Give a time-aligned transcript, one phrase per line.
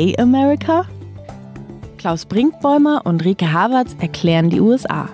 [0.00, 0.86] Okay America?
[1.98, 5.10] Klaus Brinkbäumer und Rike Havertz erklären die USA.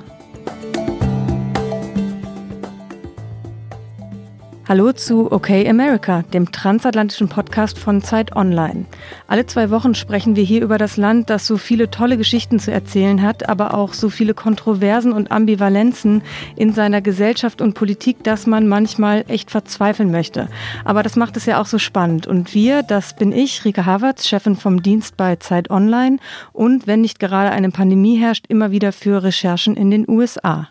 [4.68, 8.86] Hallo zu OK America, dem transatlantischen Podcast von Zeit Online.
[9.28, 12.72] Alle zwei Wochen sprechen wir hier über das Land, das so viele tolle Geschichten zu
[12.72, 16.22] erzählen hat, aber auch so viele Kontroversen und Ambivalenzen
[16.56, 20.48] in seiner Gesellschaft und Politik, dass man manchmal echt verzweifeln möchte.
[20.84, 22.27] Aber das macht es ja auch so spannend.
[22.27, 26.16] Und wir, das bin ich, Rike Havertz, Chefin vom Dienst bei Zeit Online
[26.52, 30.66] und, wenn nicht gerade eine Pandemie herrscht, immer wieder für Recherchen in den USA.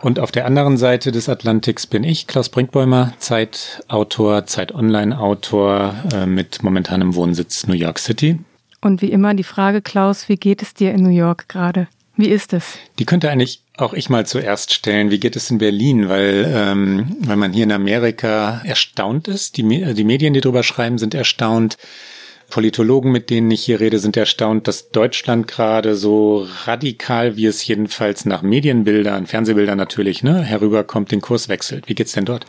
[0.00, 6.62] Und auf der anderen Seite des Atlantiks bin ich, Klaus Brinkbäumer, Zeitautor, Zeit-Online-Autor äh, mit
[6.62, 8.38] momentanem Wohnsitz New York City.
[8.80, 11.88] Und wie immer die Frage, Klaus, wie geht es dir in New York gerade?
[12.16, 12.78] Wie ist es?
[12.98, 15.10] Die könnte eigentlich auch ich mal zuerst stellen.
[15.10, 16.08] Wie geht es in Berlin?
[16.08, 19.56] Weil, ähm, weil man hier in Amerika erstaunt ist.
[19.56, 21.76] Die, die Medien, die drüber schreiben, sind erstaunt
[22.50, 27.66] Politologen, mit denen ich hier rede, sind erstaunt, dass Deutschland gerade so radikal, wie es
[27.66, 31.88] jedenfalls nach Medienbildern, Fernsehbildern natürlich, ne, herüberkommt, den Kurs wechselt.
[31.88, 32.46] Wie geht's denn dort?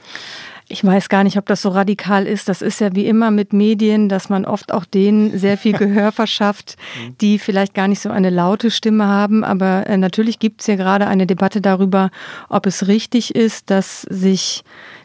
[0.72, 2.48] Ich weiß gar nicht, ob das so radikal ist.
[2.48, 6.12] Das ist ja wie immer mit Medien, dass man oft auch denen sehr viel Gehör
[6.12, 6.78] verschafft,
[7.22, 9.44] die vielleicht gar nicht so eine laute Stimme haben.
[9.44, 12.12] Aber äh, natürlich gibt es ja gerade eine Debatte darüber,
[12.50, 14.64] ob es richtig ist, dass sich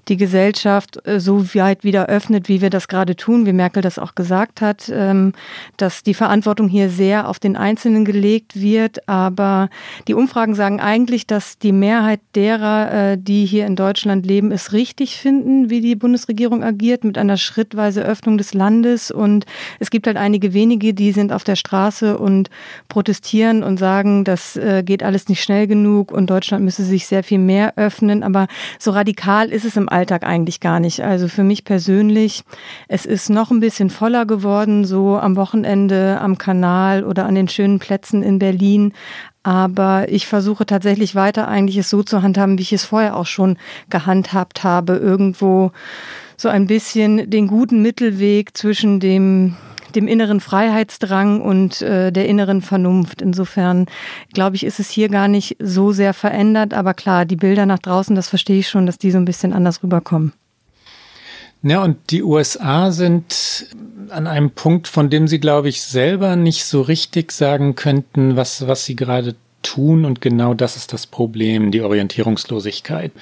[0.09, 3.99] die Gesellschaft äh, so weit wieder öffnet, wie wir das gerade tun, wie Merkel das
[3.99, 5.33] auch gesagt hat, ähm,
[5.77, 9.09] dass die Verantwortung hier sehr auf den Einzelnen gelegt wird.
[9.09, 9.69] Aber
[10.09, 14.73] die Umfragen sagen eigentlich, dass die Mehrheit derer, äh, die hier in Deutschland leben, es
[14.73, 19.11] richtig finden, wie die Bundesregierung agiert, mit einer schrittweise Öffnung des Landes.
[19.11, 19.47] Und
[19.81, 22.51] es gibt halt einige wenige, die sind auf der Straße und
[22.89, 27.23] protestieren und sagen, das äh, geht alles nicht schnell genug und Deutschland müsse sich sehr
[27.23, 28.23] viel mehr öffnen.
[28.23, 28.47] Aber
[28.79, 31.01] so radikal ist es im Alltag eigentlich gar nicht.
[31.01, 32.43] Also für mich persönlich,
[32.89, 37.49] es ist noch ein bisschen voller geworden, so am Wochenende am Kanal oder an den
[37.49, 38.93] schönen Plätzen in Berlin.
[39.45, 43.27] Aber ich versuche tatsächlich weiter eigentlich es so zu handhaben, wie ich es vorher auch
[43.27, 43.57] schon
[43.89, 44.97] gehandhabt habe.
[44.97, 45.71] Irgendwo
[46.37, 49.57] so ein bisschen den guten Mittelweg zwischen dem
[49.97, 53.23] dem inneren Freiheitsdrang und äh, der inneren Vernunft.
[53.23, 53.87] Insofern
[54.33, 56.75] glaube ich, ist es hier gar nicht so sehr verändert.
[56.75, 59.53] Aber klar, die Bilder nach draußen, das verstehe ich schon, dass die so ein bisschen
[59.53, 60.33] anders rüberkommen.
[61.63, 63.67] Ja, und die USA sind
[64.11, 68.69] an einem Punkt, von dem sie, glaube ich, selber nicht so richtig sagen könnten, was,
[68.69, 70.05] was sie gerade tun.
[70.05, 73.13] Und genau das ist das Problem, die Orientierungslosigkeit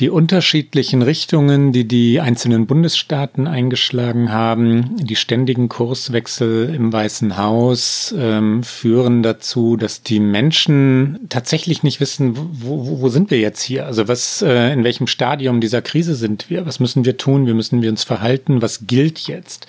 [0.00, 8.14] die unterschiedlichen Richtungen, die die einzelnen Bundesstaaten eingeschlagen haben, die ständigen Kurswechsel im Weißen Haus
[8.16, 13.84] ähm, führen dazu, dass die Menschen tatsächlich nicht wissen, wo, wo sind wir jetzt hier?
[13.84, 16.64] Also was, äh, in welchem Stadium dieser Krise sind wir?
[16.64, 17.46] Was müssen wir tun?
[17.46, 18.62] Wie müssen wir uns verhalten?
[18.62, 19.66] Was gilt jetzt?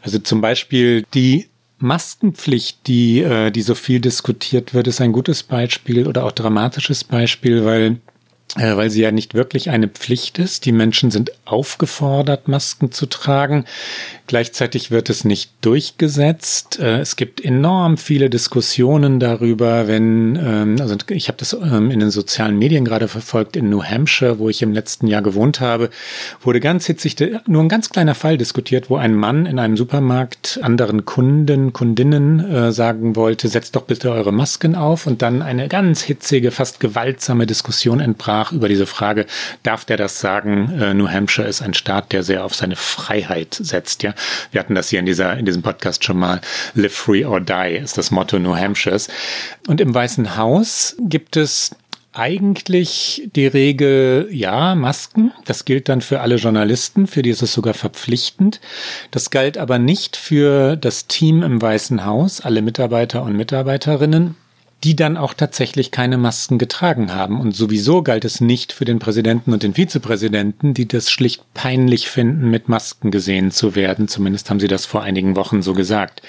[0.00, 5.42] Also zum Beispiel die Maskenpflicht, die, äh, die so viel diskutiert wird, ist ein gutes
[5.42, 7.96] Beispiel oder auch dramatisches Beispiel, weil
[8.56, 10.66] weil sie ja nicht wirklich eine Pflicht ist.
[10.66, 13.64] Die Menschen sind aufgefordert, Masken zu tragen.
[14.26, 16.78] Gleichzeitig wird es nicht durchgesetzt.
[16.78, 22.00] Äh, es gibt enorm viele Diskussionen darüber, wenn, ähm, also ich habe das ähm, in
[22.00, 25.88] den sozialen Medien gerade verfolgt, in New Hampshire, wo ich im letzten Jahr gewohnt habe,
[26.42, 30.60] wurde ganz hitzig, nur ein ganz kleiner Fall diskutiert, wo ein Mann in einem Supermarkt
[30.62, 35.68] anderen Kunden, Kundinnen äh, sagen wollte, setzt doch bitte eure Masken auf und dann eine
[35.68, 39.26] ganz hitzige, fast gewaltsame Diskussion entbrach sprach über diese Frage,
[39.62, 40.80] darf der das sagen?
[40.80, 44.02] Äh, New Hampshire ist ein Staat, der sehr auf seine Freiheit setzt.
[44.02, 44.14] Ja,
[44.50, 46.40] wir hatten das hier in dieser in diesem Podcast schon mal.
[46.74, 49.08] Live free or die ist das Motto New Hampshires.
[49.68, 51.76] Und im Weißen Haus gibt es
[52.14, 55.32] eigentlich die Regel, ja, Masken.
[55.46, 58.60] Das gilt dann für alle Journalisten, für die ist es sogar verpflichtend.
[59.10, 64.36] Das galt aber nicht für das Team im Weißen Haus, alle Mitarbeiter und Mitarbeiterinnen
[64.84, 67.40] die dann auch tatsächlich keine Masken getragen haben.
[67.40, 72.08] Und sowieso galt es nicht für den Präsidenten und den Vizepräsidenten, die das schlicht peinlich
[72.08, 74.08] finden, mit Masken gesehen zu werden.
[74.08, 76.22] Zumindest haben sie das vor einigen Wochen so gesagt.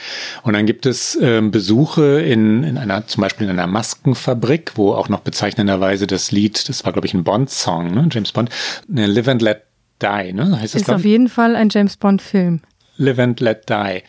[0.43, 4.93] Und dann gibt es äh, Besuche in, in einer, zum Beispiel in einer Maskenfabrik, wo
[4.93, 8.07] auch noch bezeichnenderweise das Lied, das war glaube ich ein Bond-Song, ne?
[8.11, 8.49] James Bond,
[8.87, 9.63] ne, Live and Let
[10.01, 10.59] Die, ne?
[10.59, 12.61] Heißt das, Ist auf jeden Fall ein James Bond-Film.
[12.97, 14.03] Live and Let Die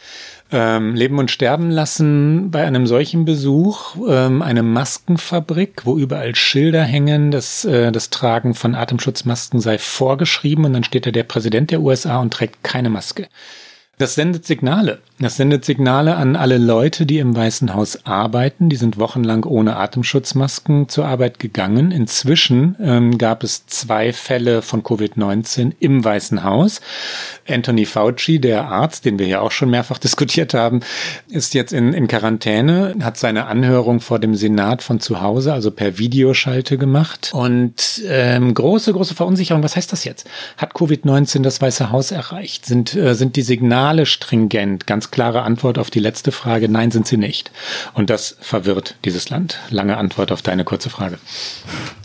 [0.54, 6.84] ähm, Leben und Sterben lassen bei einem solchen Besuch ähm, eine Maskenfabrik, wo überall Schilder
[6.84, 11.70] hängen, dass äh, das Tragen von Atemschutzmasken sei vorgeschrieben und dann steht da der Präsident
[11.70, 13.26] der USA und trägt keine Maske.
[13.98, 14.98] Das sendet Signale.
[15.20, 18.68] Das sendet Signale an alle Leute, die im Weißen Haus arbeiten.
[18.68, 21.92] Die sind wochenlang ohne Atemschutzmasken zur Arbeit gegangen.
[21.92, 26.80] Inzwischen ähm, gab es zwei Fälle von Covid-19 im Weißen Haus.
[27.48, 30.80] Anthony Fauci, der Arzt, den wir ja auch schon mehrfach diskutiert haben,
[31.28, 35.70] ist jetzt in, in Quarantäne, hat seine Anhörung vor dem Senat von zu Hause, also
[35.70, 37.30] per Videoschalte gemacht.
[37.32, 39.62] Und ähm, große, große Verunsicherung.
[39.62, 40.28] Was heißt das jetzt?
[40.56, 42.66] Hat Covid-19 das Weiße Haus erreicht?
[42.66, 44.86] Sind, äh, sind die Signale Signale stringent?
[44.86, 47.50] Ganz klare Antwort auf die letzte Frage, nein, sind sie nicht.
[47.92, 49.58] Und das verwirrt dieses Land.
[49.68, 51.18] Lange Antwort auf deine kurze Frage.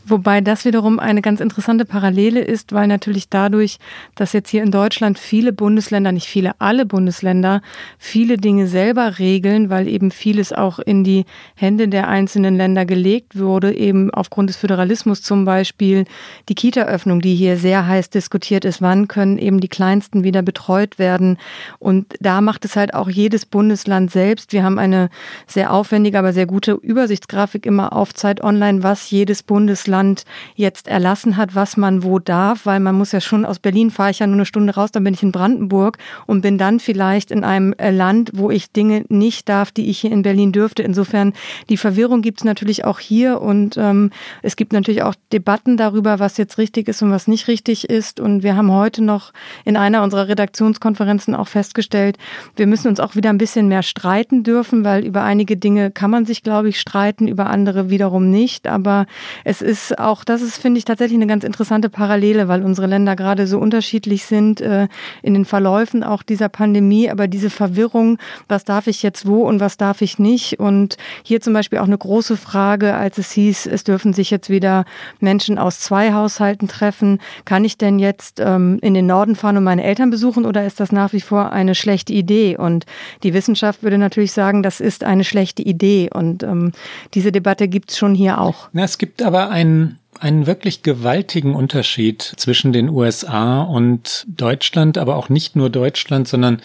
[0.09, 3.77] Wobei das wiederum eine ganz interessante Parallele ist, weil natürlich dadurch,
[4.15, 7.61] dass jetzt hier in Deutschland viele Bundesländer, nicht viele, alle Bundesländer,
[7.99, 11.25] viele Dinge selber regeln, weil eben vieles auch in die
[11.55, 16.05] Hände der einzelnen Länder gelegt wurde, eben aufgrund des Föderalismus zum Beispiel
[16.49, 20.97] die Kita-Öffnung, die hier sehr heiß diskutiert ist, wann können eben die Kleinsten wieder betreut
[20.97, 21.37] werden.
[21.77, 24.53] Und da macht es halt auch jedes Bundesland selbst.
[24.53, 25.09] Wir haben eine
[25.45, 30.23] sehr aufwendige, aber sehr gute Übersichtsgrafik immer auf Zeit Online, was jedes Bundesland Land
[30.55, 34.11] jetzt erlassen hat, was man wo darf, weil man muss ja schon aus Berlin fahre
[34.11, 37.31] ich ja nur eine Stunde raus, dann bin ich in Brandenburg und bin dann vielleicht
[37.31, 40.83] in einem äh, Land, wo ich Dinge nicht darf, die ich hier in Berlin dürfte.
[40.83, 41.33] Insofern
[41.67, 44.11] die Verwirrung gibt es natürlich auch hier und ähm,
[44.41, 48.21] es gibt natürlich auch Debatten darüber, was jetzt richtig ist und was nicht richtig ist.
[48.21, 49.33] Und wir haben heute noch
[49.65, 52.17] in einer unserer Redaktionskonferenzen auch festgestellt,
[52.55, 56.09] wir müssen uns auch wieder ein bisschen mehr streiten dürfen, weil über einige Dinge kann
[56.09, 58.67] man sich, glaube ich, streiten, über andere wiederum nicht.
[58.67, 59.05] Aber
[59.43, 63.15] es ist auch, das ist, finde ich, tatsächlich eine ganz interessante Parallele, weil unsere Länder
[63.15, 64.87] gerade so unterschiedlich sind äh,
[65.21, 67.09] in den Verläufen auch dieser Pandemie.
[67.09, 70.59] Aber diese Verwirrung, was darf ich jetzt wo und was darf ich nicht?
[70.59, 74.49] Und hier zum Beispiel auch eine große Frage, als es hieß, es dürfen sich jetzt
[74.49, 74.85] wieder
[75.19, 77.19] Menschen aus zwei Haushalten treffen.
[77.45, 80.79] Kann ich denn jetzt ähm, in den Norden fahren und meine Eltern besuchen oder ist
[80.79, 82.57] das nach wie vor eine schlechte Idee?
[82.57, 82.85] Und
[83.23, 86.09] die Wissenschaft würde natürlich sagen, das ist eine schlechte Idee.
[86.13, 86.71] Und ähm,
[87.13, 88.69] diese Debatte gibt es schon hier auch.
[88.73, 89.78] Na, es gibt aber einen
[90.19, 96.61] einen, wirklich gewaltigen Unterschied zwischen den USA und Deutschland, aber auch nicht nur Deutschland, sondern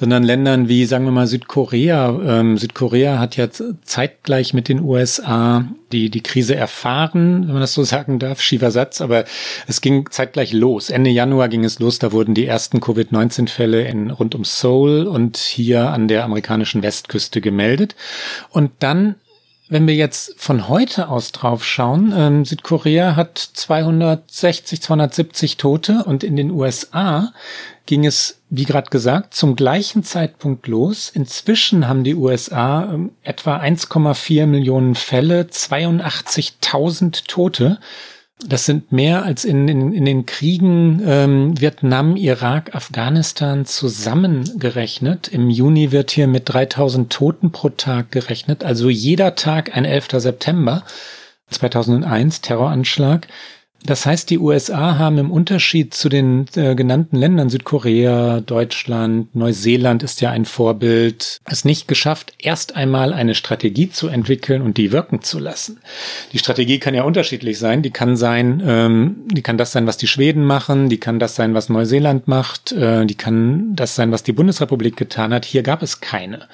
[0.00, 2.18] sondern Ländern wie, sagen wir mal, Südkorea.
[2.24, 3.48] Ähm, Südkorea hat ja
[3.82, 8.70] zeitgleich mit den USA die, die Krise erfahren, wenn man das so sagen darf, schiefer
[8.70, 9.26] Satz, aber
[9.66, 10.88] es ging zeitgleich los.
[10.88, 15.36] Ende Januar ging es los, da wurden die ersten Covid-19-Fälle in, rund um Seoul und
[15.36, 17.94] hier an der amerikanischen Westküste gemeldet.
[18.48, 19.16] Und dann
[19.70, 26.24] wenn wir jetzt von heute aus drauf schauen, ähm, Südkorea hat 260, 270 Tote und
[26.24, 27.32] in den USA
[27.86, 31.08] ging es, wie gerade gesagt, zum gleichen Zeitpunkt los.
[31.08, 37.78] Inzwischen haben die USA ähm, etwa 1,4 Millionen Fälle, 82.000 Tote.
[38.46, 45.28] Das sind mehr als in, in, in den Kriegen ähm, Vietnam, Irak, Afghanistan zusammengerechnet.
[45.28, 50.08] Im Juni wird hier mit 3000 Toten pro Tag gerechnet, also jeder Tag ein 11.
[50.12, 50.84] September
[51.50, 53.28] 2001 Terroranschlag.
[53.84, 60.02] Das heißt, die USA haben im Unterschied zu den äh, genannten Ländern, Südkorea, Deutschland, Neuseeland
[60.02, 64.92] ist ja ein Vorbild, es nicht geschafft, erst einmal eine Strategie zu entwickeln und die
[64.92, 65.80] wirken zu lassen.
[66.32, 67.82] Die Strategie kann ja unterschiedlich sein.
[67.82, 71.34] Die kann sein, ähm, die kann das sein, was die Schweden machen, die kann das
[71.34, 75.44] sein, was Neuseeland macht, äh, die kann das sein, was die Bundesrepublik getan hat.
[75.44, 76.48] Hier gab es keine.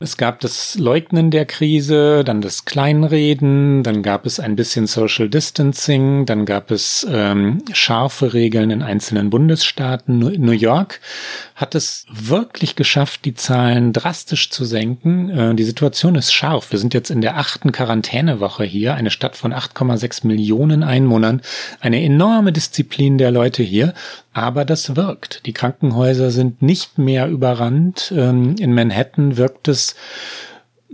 [0.00, 5.28] Es gab das Leugnen der Krise, dann das Kleinreden, dann gab es ein bisschen Social
[5.28, 10.18] Distancing, dann gab gab es ähm, scharfe Regeln in einzelnen Bundesstaaten.
[10.18, 11.02] New York
[11.54, 15.28] hat es wirklich geschafft, die Zahlen drastisch zu senken.
[15.28, 16.72] Äh, die Situation ist scharf.
[16.72, 21.42] Wir sind jetzt in der achten Quarantänewoche hier, eine Stadt von 8,6 Millionen Einwohnern,
[21.80, 23.92] eine enorme Disziplin der Leute hier.
[24.32, 25.44] Aber das wirkt.
[25.44, 28.14] Die Krankenhäuser sind nicht mehr überrannt.
[28.16, 29.94] Ähm, in Manhattan wirkt es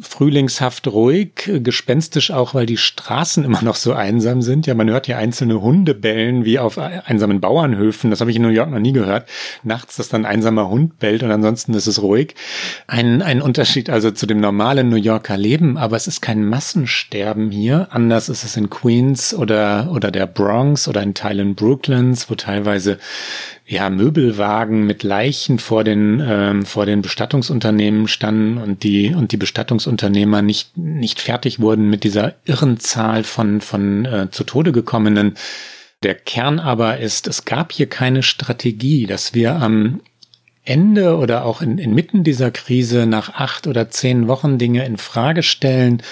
[0.01, 4.67] frühlingshaft ruhig, gespenstisch auch, weil die Straßen immer noch so einsam sind.
[4.67, 8.11] Ja, man hört ja einzelne Hunde bellen wie auf einsamen Bauernhöfen.
[8.11, 9.29] Das habe ich in New York noch nie gehört.
[9.63, 12.35] Nachts, dass dann ein einsamer Hund bellt und ansonsten ist es ruhig.
[12.87, 17.51] Ein, ein Unterschied also zu dem normalen New Yorker Leben, aber es ist kein Massensterben
[17.51, 17.89] hier.
[17.91, 22.99] Anders ist es in Queens oder, oder der Bronx oder in Teilen Brooklyns, wo teilweise
[23.67, 29.37] ja, Möbelwagen mit Leichen vor den, ähm, vor den Bestattungsunternehmen standen und die, und die
[29.37, 35.35] Bestattungsunternehmer nicht, nicht fertig wurden mit dieser irren Zahl von, von äh, zu Tode gekommenen.
[36.03, 40.01] Der Kern aber ist, es gab hier keine Strategie, dass wir am
[40.65, 45.43] Ende oder auch in, inmitten dieser Krise nach acht oder zehn Wochen Dinge in Frage
[45.43, 46.03] stellen,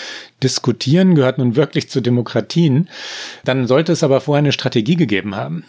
[0.43, 2.89] diskutieren, gehört nun wirklich zu Demokratien,
[3.45, 5.65] dann sollte es aber vorher eine Strategie gegeben haben.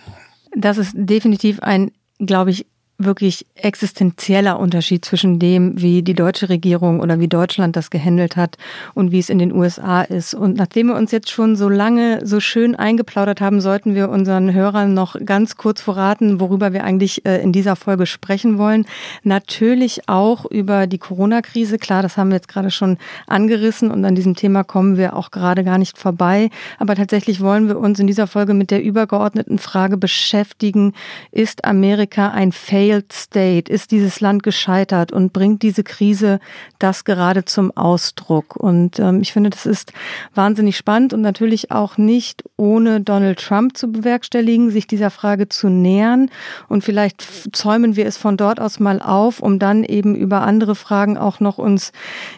[0.56, 2.68] Das ist definitiv ein, glaube ich,
[3.06, 8.58] wirklich existenzieller Unterschied zwischen dem, wie die deutsche Regierung oder wie Deutschland das gehandelt hat
[8.94, 10.34] und wie es in den USA ist.
[10.34, 14.54] Und nachdem wir uns jetzt schon so lange so schön eingeplaudert haben, sollten wir unseren
[14.54, 18.86] Hörern noch ganz kurz verraten, worüber wir eigentlich äh, in dieser Folge sprechen wollen.
[19.24, 21.78] Natürlich auch über die Corona-Krise.
[21.78, 25.32] Klar, das haben wir jetzt gerade schon angerissen und an diesem Thema kommen wir auch
[25.32, 26.50] gerade gar nicht vorbei.
[26.80, 30.94] Aber tatsächlich wollen wir uns in dieser Folge mit der übergeordneten Frage beschäftigen,
[31.32, 32.52] ist Amerika ein
[32.92, 33.72] failed state?
[33.72, 36.40] Ist dieses Land gescheitert und bringt diese Krise
[36.80, 38.56] das gerade zum Ausdruck?
[38.56, 39.94] Und ähm, ich finde, das ist
[40.36, 45.70] wahnsinnig spannend und natürlich auch nicht ohne Donald Trump zu bewerkstelligen, sich dieser Frage zu
[45.70, 46.30] nähern.
[46.68, 50.76] Und vielleicht zäumen wir es von dort aus mal auf, um dann eben über andere
[50.76, 51.92] Fragen auch noch uns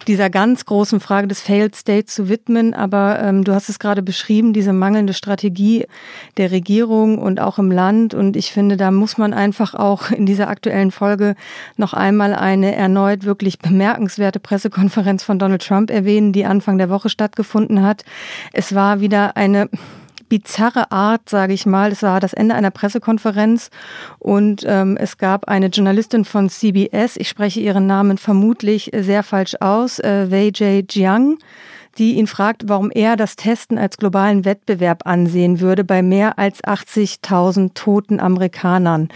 [0.08, 2.74] dieser ganz großen Frage des Failed State zu widmen.
[2.74, 5.86] Aber ähm, du hast es gerade beschrieben, diese mangelnde Strategie
[6.38, 8.14] der Regierung und auch im Land.
[8.14, 11.36] Und ich finde, da muss man einfach auch in dieser aktuellen Folge
[11.78, 17.10] noch einmal eine erneut wirklich bemerkenswerte Pressekonferenz von Donald Trump erwähnen, die Anfang der Woche
[17.10, 18.04] stattgefunden hat.
[18.52, 19.70] Es war wieder eine
[20.34, 21.92] bizarre Art, sage ich mal.
[21.92, 23.70] Es war das Ende einer Pressekonferenz
[24.18, 29.56] und ähm, es gab eine Journalistin von CBS, ich spreche ihren Namen vermutlich sehr falsch
[29.60, 30.92] aus, äh, Wei J.
[30.92, 31.38] Jiang
[31.98, 36.64] die ihn fragt, warum er das Testen als globalen Wettbewerb ansehen würde bei mehr als
[36.64, 39.10] 80.000 toten Amerikanern.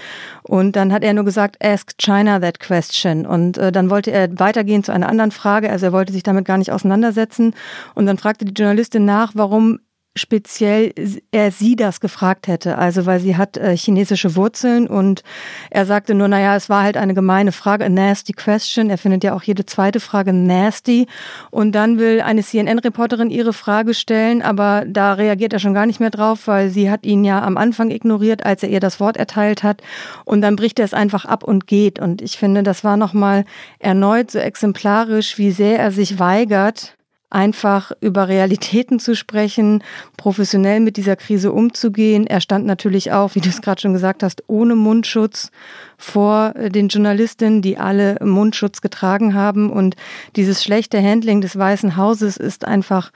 [0.43, 3.25] Und dann hat er nur gesagt, ask China that question.
[3.25, 5.69] Und äh, dann wollte er weitergehen zu einer anderen Frage.
[5.69, 7.53] Also er wollte sich damit gar nicht auseinandersetzen.
[7.95, 9.79] Und dann fragte die Journalistin nach, warum
[10.17, 10.93] speziell
[11.31, 12.77] er sie das gefragt hätte.
[12.77, 15.23] Also weil sie hat äh, chinesische Wurzeln und
[15.69, 18.89] er sagte nur, naja, es war halt eine gemeine Frage, a nasty question.
[18.89, 21.07] Er findet ja auch jede zweite Frage nasty.
[21.51, 25.99] Und dann will eine CNN-Reporterin ihre Frage stellen, aber da reagiert er schon gar nicht
[25.99, 29.17] mehr drauf, weil sie hat ihn ja am Anfang ignoriert, als er ihr das Wort
[29.17, 29.81] erteilt hat.
[30.25, 31.99] Und dann bricht er es einfach ab und geht.
[31.99, 33.45] Und ich finde, das war nochmal
[33.79, 36.96] erneut so exemplarisch, wie sehr er sich weigert,
[37.29, 39.83] einfach über Realitäten zu sprechen,
[40.15, 42.25] professionell mit dieser Krise umzugehen.
[42.25, 45.51] Er stand natürlich auch, wie du es gerade schon gesagt hast, ohne Mundschutz
[45.97, 49.69] vor den Journalistinnen, die alle Mundschutz getragen haben.
[49.69, 49.95] Und
[50.35, 53.11] dieses schlechte Handling des Weißen Hauses ist einfach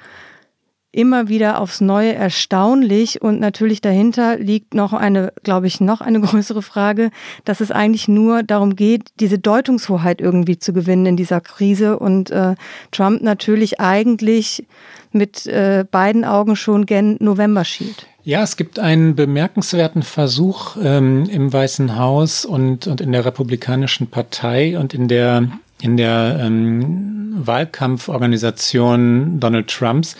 [0.91, 6.19] immer wieder aufs Neue erstaunlich und natürlich dahinter liegt noch eine, glaube ich, noch eine
[6.21, 7.11] größere Frage,
[7.45, 12.29] dass es eigentlich nur darum geht, diese Deutungshoheit irgendwie zu gewinnen in dieser Krise und
[12.31, 12.55] äh,
[12.91, 14.65] Trump natürlich eigentlich
[15.11, 18.07] mit äh, beiden Augen schon gen November schielt.
[18.23, 24.07] Ja, es gibt einen bemerkenswerten Versuch ähm, im Weißen Haus und, und in der Republikanischen
[24.07, 25.47] Partei und in der
[25.81, 30.15] in der ähm, Wahlkampforganisation Donald Trumps,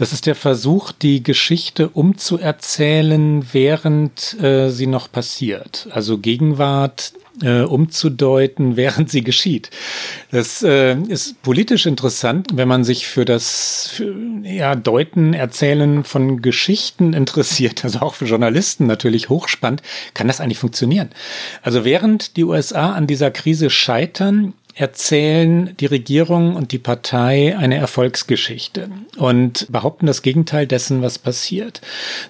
[0.00, 5.88] das ist der Versuch, die Geschichte umzuerzählen, während äh, sie noch passiert.
[5.90, 9.68] Also Gegenwart äh, umzudeuten, während sie geschieht.
[10.30, 16.40] Das äh, ist politisch interessant, wenn man sich für das für, ja, Deuten, Erzählen von
[16.40, 19.82] Geschichten interessiert, also auch für Journalisten natürlich hochspannend,
[20.14, 21.10] kann das eigentlich funktionieren.
[21.60, 27.76] Also während die USA an dieser Krise scheitern, erzählen die Regierung und die Partei eine
[27.76, 31.82] Erfolgsgeschichte und behaupten das Gegenteil dessen, was passiert.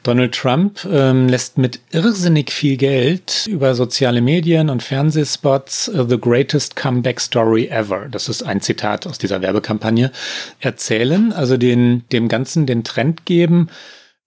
[0.02, 6.18] Donald Trump ähm, lässt mit irrsinnig viel Geld über soziale Medien und Fernsehspots uh, The
[6.18, 10.10] Greatest Comeback Story Ever, das ist ein Zitat aus dieser Werbekampagne,
[10.58, 13.68] erzählen, also den, dem Ganzen den Trend geben,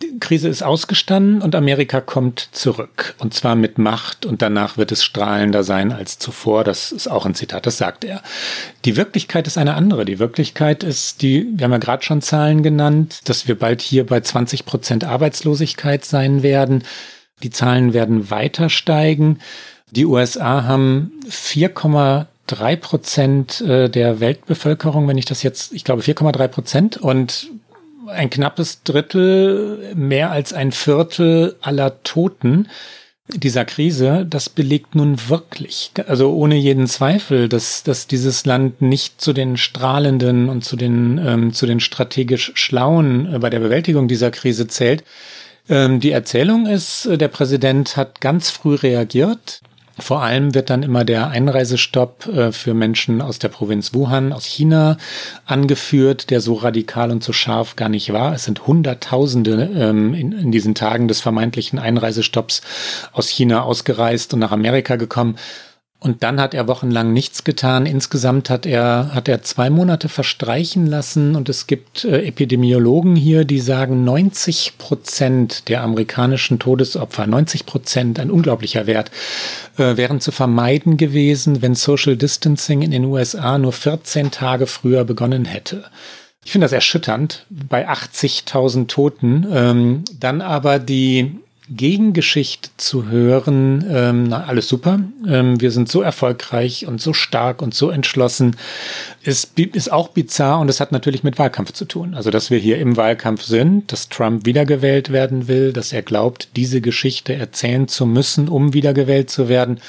[0.01, 3.15] die Krise ist ausgestanden und Amerika kommt zurück.
[3.19, 6.63] Und zwar mit Macht und danach wird es strahlender sein als zuvor.
[6.63, 8.21] Das ist auch ein Zitat, das sagt er.
[8.85, 10.05] Die Wirklichkeit ist eine andere.
[10.05, 14.05] Die Wirklichkeit ist die, wir haben ja gerade schon Zahlen genannt, dass wir bald hier
[14.05, 16.83] bei 20 Prozent Arbeitslosigkeit sein werden.
[17.41, 19.39] Die Zahlen werden weiter steigen.
[19.91, 26.47] Die USA haben 4,3 Prozent äh, der Weltbevölkerung, wenn ich das jetzt, ich glaube 4,3
[26.47, 27.51] Prozent und
[28.07, 32.67] ein knappes Drittel, mehr als ein Viertel aller Toten
[33.29, 39.21] dieser Krise, das belegt nun wirklich, also ohne jeden Zweifel, dass, dass dieses Land nicht
[39.21, 44.07] zu den strahlenden und zu den, ähm, zu den strategisch Schlauen äh, bei der Bewältigung
[44.07, 45.03] dieser Krise zählt.
[45.69, 49.61] Ähm, die Erzählung ist, äh, der Präsident hat ganz früh reagiert.
[49.99, 54.45] Vor allem wird dann immer der Einreisestopp äh, für Menschen aus der Provinz Wuhan, aus
[54.45, 54.97] China
[55.45, 58.33] angeführt, der so radikal und so scharf gar nicht war.
[58.33, 62.61] Es sind Hunderttausende ähm, in, in diesen Tagen des vermeintlichen Einreisestopps
[63.11, 65.35] aus China ausgereist und nach Amerika gekommen.
[66.03, 67.85] Und dann hat er wochenlang nichts getan.
[67.85, 71.33] Insgesamt hat er, hat er zwei Monate verstreichen lassen.
[71.33, 78.19] Und es gibt äh, Epidemiologen hier, die sagen, 90 Prozent der amerikanischen Todesopfer, 90 Prozent,
[78.19, 79.11] ein unglaublicher Wert,
[79.77, 85.05] äh, wären zu vermeiden gewesen, wenn Social Distancing in den USA nur 14 Tage früher
[85.05, 85.85] begonnen hätte.
[86.43, 89.47] Ich finde das erschütternd bei 80.000 Toten.
[89.49, 91.39] Ähm, dann aber die
[91.69, 97.61] Gegengeschichte zu hören, ähm, na, alles super, ähm, wir sind so erfolgreich und so stark
[97.61, 98.57] und so entschlossen,
[99.23, 102.15] ist, ist auch bizarr und es hat natürlich mit Wahlkampf zu tun.
[102.15, 106.49] Also, dass wir hier im Wahlkampf sind, dass Trump wiedergewählt werden will, dass er glaubt,
[106.57, 109.79] diese Geschichte erzählen zu müssen, um wiedergewählt zu werden,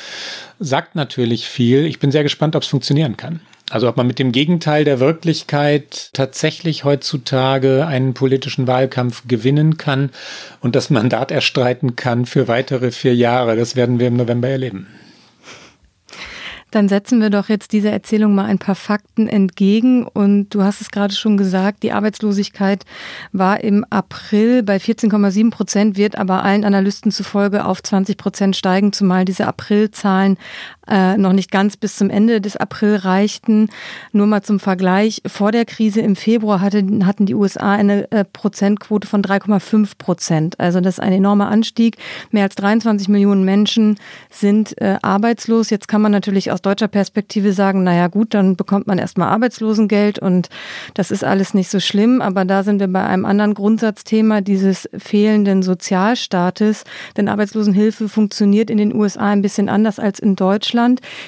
[0.60, 1.86] sagt natürlich viel.
[1.86, 3.40] Ich bin sehr gespannt, ob es funktionieren kann.
[3.74, 10.10] Also ob man mit dem Gegenteil der Wirklichkeit tatsächlich heutzutage einen politischen Wahlkampf gewinnen kann
[10.60, 14.86] und das Mandat erstreiten kann für weitere vier Jahre, das werden wir im November erleben.
[16.74, 20.08] Dann setzen wir doch jetzt dieser Erzählung mal ein paar Fakten entgegen.
[20.08, 22.84] Und du hast es gerade schon gesagt, die Arbeitslosigkeit
[23.30, 28.92] war im April bei 14,7 Prozent, wird aber allen Analysten zufolge auf 20 Prozent steigen,
[28.92, 30.36] zumal diese Aprilzahlen
[30.88, 33.68] äh, noch nicht ganz bis zum Ende des April reichten.
[34.12, 38.24] Nur mal zum Vergleich, vor der Krise im Februar hatte, hatten die USA eine äh,
[38.24, 40.60] Prozentquote von 3,5 Prozent.
[40.60, 41.96] Also das ist ein enormer Anstieg.
[42.30, 43.98] Mehr als 23 Millionen Menschen
[44.30, 45.70] sind äh, arbeitslos.
[45.70, 50.18] Jetzt kann man natürlich aus deutscher Perspektive sagen, naja gut, dann bekommt man erstmal Arbeitslosengeld
[50.18, 50.48] und
[50.94, 52.20] das ist alles nicht so schlimm.
[52.20, 56.84] Aber da sind wir bei einem anderen Grundsatzthema dieses fehlenden Sozialstaates.
[57.16, 60.73] Denn Arbeitslosenhilfe funktioniert in den USA ein bisschen anders als in Deutschland.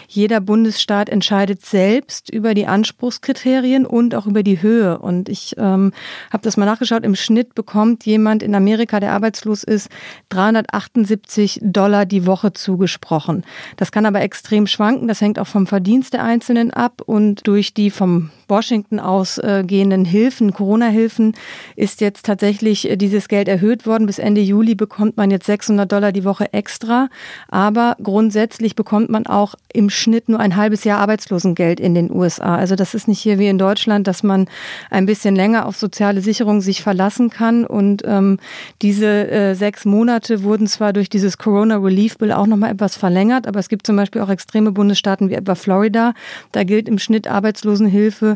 [0.09, 4.99] Jeder Bundesstaat entscheidet selbst über die Anspruchskriterien und auch über die Höhe.
[4.99, 5.93] Und ich ähm,
[6.31, 7.05] habe das mal nachgeschaut.
[7.05, 9.89] Im Schnitt bekommt jemand in Amerika, der arbeitslos ist,
[10.31, 13.45] 378 Dollar die Woche zugesprochen.
[13.77, 15.09] Das kann aber extrem schwanken.
[15.09, 20.53] Das hängt auch vom Verdienst der Einzelnen ab und durch die vom Washington ausgehenden Hilfen,
[20.53, 21.35] Corona-Hilfen,
[21.75, 24.07] ist jetzt tatsächlich äh, dieses Geld erhöht worden.
[24.07, 27.09] Bis Ende Juli bekommt man jetzt 600 Dollar die Woche extra.
[27.49, 32.57] Aber grundsätzlich bekommt man auch im Schnitt nur ein halbes Jahr Arbeitslosengeld in den USA.
[32.57, 34.47] Also das ist nicht hier wie in Deutschland, dass man
[34.91, 37.65] ein bisschen länger auf soziale Sicherung sich verlassen kann.
[37.65, 38.39] Und ähm,
[38.83, 43.47] diese äh, sechs Monate wurden zwar durch dieses Corona Relief Bill auch nochmal etwas verlängert,
[43.47, 46.15] aber es gibt zum Beispiel auch extreme Bundesstaaten, Staaten wie etwa Florida.
[46.53, 48.36] Da gilt im Schnitt Arbeitslosenhilfe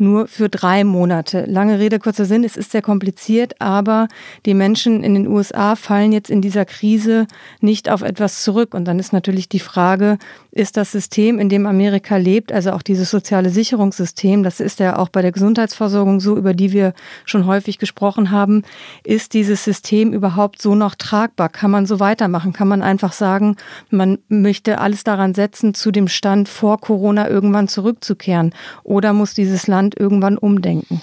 [0.00, 1.44] nur für drei Monate.
[1.46, 4.08] Lange Rede, kurzer Sinn, es ist sehr kompliziert, aber
[4.46, 7.26] die Menschen in den USA fallen jetzt in dieser Krise
[7.60, 8.74] nicht auf etwas zurück.
[8.74, 10.18] Und dann ist natürlich die Frage,
[10.52, 14.98] ist das System, in dem Amerika lebt, also auch dieses soziale Sicherungssystem, das ist ja
[14.98, 16.92] auch bei der Gesundheitsversorgung so, über die wir
[17.24, 18.62] schon häufig gesprochen haben,
[19.04, 21.48] ist dieses System überhaupt so noch tragbar?
[21.48, 22.52] Kann man so weitermachen?
[22.52, 23.56] Kann man einfach sagen,
[23.90, 28.54] man möchte alles daran setzen, zu dem Stand vor Corona irgendwann zurückzukehren?
[28.82, 31.02] Oder muss dieses Land irgendwann umdenken?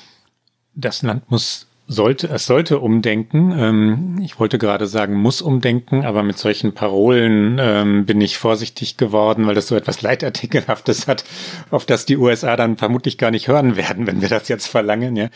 [0.73, 3.55] Das Land muss sollte, es sollte umdenken.
[3.57, 8.97] Ähm, ich wollte gerade sagen, muss umdenken, aber mit solchen Parolen ähm, bin ich vorsichtig
[8.97, 11.23] geworden, weil das so etwas Leitartikelhaftes hat,
[11.71, 15.15] auf das die USA dann vermutlich gar nicht hören werden, wenn wir das jetzt verlangen.
[15.15, 15.29] Ja,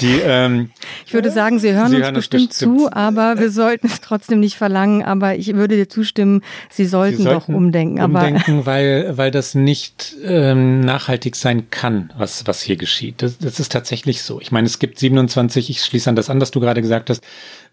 [0.00, 0.20] die.
[0.24, 0.70] Ähm,
[1.06, 3.86] ich würde sagen, sie hören, sie uns, hören bestimmt uns bestimmt zu, aber wir sollten
[3.86, 5.02] es trotzdem nicht verlangen.
[5.02, 8.00] Aber ich würde dir zustimmen, sie sollten, sie sollten doch umdenken.
[8.00, 13.20] Aber umdenken, weil weil das nicht ähm, nachhaltig sein kann, was was hier geschieht.
[13.20, 14.40] Das, das ist tatsächlich so.
[14.40, 15.68] Ich meine, es gibt 27.
[15.68, 17.24] Ich schließe schließe an das an, du gerade gesagt hast,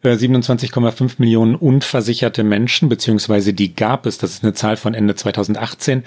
[0.04, 5.16] 27,5 äh, Millionen unversicherte Menschen, beziehungsweise die gab es, das ist eine Zahl von Ende
[5.16, 6.04] 2018.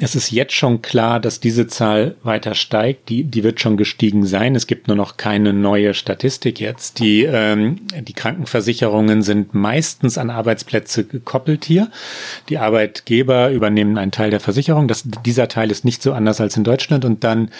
[0.00, 3.08] Es ist jetzt schon klar, dass diese Zahl weiter steigt.
[3.10, 4.56] Die, die wird schon gestiegen sein.
[4.56, 6.98] Es gibt nur noch keine neue Statistik jetzt.
[6.98, 11.92] Die, ähm, die Krankenversicherungen sind meistens an Arbeitsplätze gekoppelt hier.
[12.48, 14.88] Die Arbeitgeber übernehmen einen Teil der Versicherung.
[14.88, 17.04] Das, dieser Teil ist nicht so anders als in Deutschland.
[17.04, 17.50] Und dann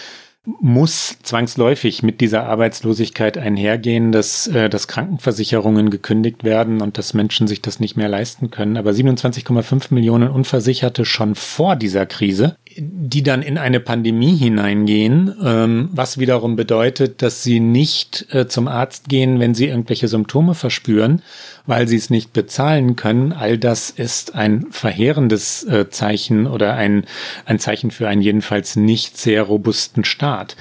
[0.61, 7.47] muss zwangsläufig mit dieser Arbeitslosigkeit einhergehen, dass, äh, dass Krankenversicherungen gekündigt werden und dass Menschen
[7.47, 8.77] sich das nicht mehr leisten können.
[8.77, 15.89] Aber 27,5 Millionen Unversicherte schon vor dieser Krise die dann in eine Pandemie hineingehen, ähm,
[15.93, 21.23] was wiederum bedeutet, dass sie nicht äh, zum Arzt gehen, wenn sie irgendwelche Symptome verspüren,
[21.67, 23.33] weil sie es nicht bezahlen können.
[23.33, 27.05] All das ist ein verheerendes äh, Zeichen oder ein,
[27.45, 30.57] ein Zeichen für einen jedenfalls nicht sehr robusten Staat.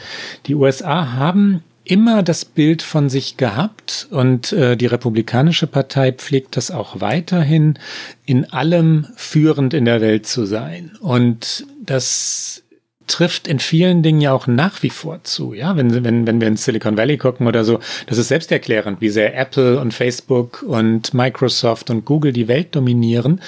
[0.45, 6.55] Die USA haben immer das Bild von sich gehabt und äh, die Republikanische Partei pflegt
[6.57, 7.77] das auch weiterhin,
[8.25, 10.91] in allem führend in der Welt zu sein.
[11.01, 12.63] Und das
[13.07, 15.53] trifft in vielen Dingen ja auch nach wie vor zu.
[15.53, 19.09] Ja, wenn, wenn, wenn wir in Silicon Valley gucken oder so, das ist selbsterklärend, wie
[19.09, 23.41] sehr Apple und Facebook und Microsoft und Google die Welt dominieren.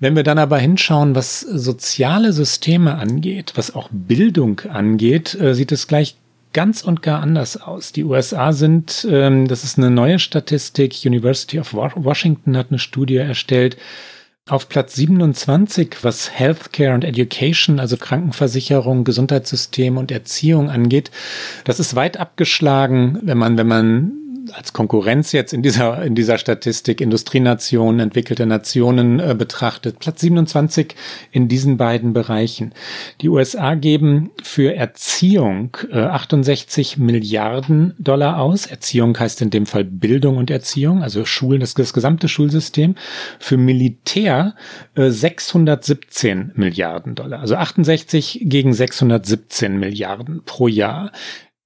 [0.00, 5.70] Wenn wir dann aber hinschauen, was soziale Systeme angeht, was auch Bildung angeht, äh, sieht
[5.70, 6.16] es gleich
[6.52, 7.92] ganz und gar anders aus.
[7.92, 13.16] Die USA sind, ähm, das ist eine neue Statistik, University of Washington hat eine Studie
[13.16, 13.76] erstellt,
[14.48, 21.12] auf Platz 27, was Healthcare und Education, also Krankenversicherung, Gesundheitssystem und Erziehung angeht.
[21.64, 24.21] Das ist weit abgeschlagen, wenn man, wenn man
[24.52, 29.98] als Konkurrenz jetzt in dieser, in dieser Statistik Industrienationen, entwickelte Nationen äh, betrachtet.
[29.98, 30.94] Platz 27
[31.30, 32.72] in diesen beiden Bereichen.
[33.20, 38.66] Die USA geben für Erziehung äh, 68 Milliarden Dollar aus.
[38.66, 42.96] Erziehung heißt in dem Fall Bildung und Erziehung, also Schulen, das, das gesamte Schulsystem.
[43.38, 44.54] Für Militär
[44.94, 47.40] äh, 617 Milliarden Dollar.
[47.40, 51.12] Also 68 gegen 617 Milliarden pro Jahr.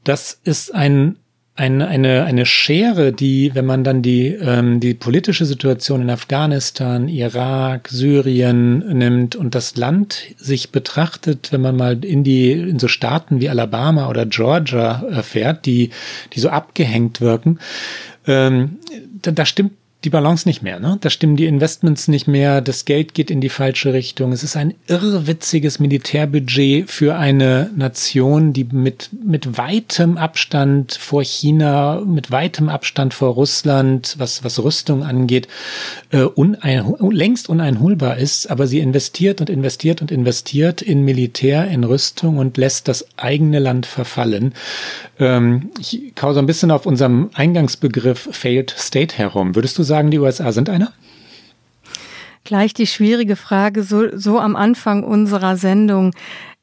[0.04, 1.18] Das ist ein
[1.56, 7.08] eine, eine, eine Schere, die, wenn man dann die, ähm, die politische Situation in Afghanistan,
[7.08, 12.88] Irak, Syrien nimmt und das Land sich betrachtet, wenn man mal in die, in so
[12.88, 15.90] Staaten wie Alabama oder Georgia äh, fährt, die,
[16.34, 17.58] die so abgehängt wirken,
[18.26, 18.76] ähm,
[19.22, 19.72] da, da stimmt
[20.06, 20.78] die Balance nicht mehr.
[20.78, 20.98] Ne?
[21.00, 24.30] Da stimmen die Investments nicht mehr, das Geld geht in die falsche Richtung.
[24.30, 32.00] Es ist ein irrwitziges Militärbudget für eine Nation, die mit, mit weitem Abstand vor China,
[32.06, 35.48] mit weitem Abstand vor Russland, was, was Rüstung angeht,
[36.12, 38.48] äh, unein, längst uneinholbar ist.
[38.48, 43.58] Aber sie investiert und investiert und investiert in Militär, in Rüstung und lässt das eigene
[43.58, 44.54] Land verfallen.
[45.18, 49.56] Ähm, ich kau so ein bisschen auf unserem Eingangsbegriff Failed State herum.
[49.56, 50.92] Würdest du sagen, sagen, die USA sind eine?
[52.44, 56.12] Gleich die schwierige Frage, so, so am Anfang unserer Sendung.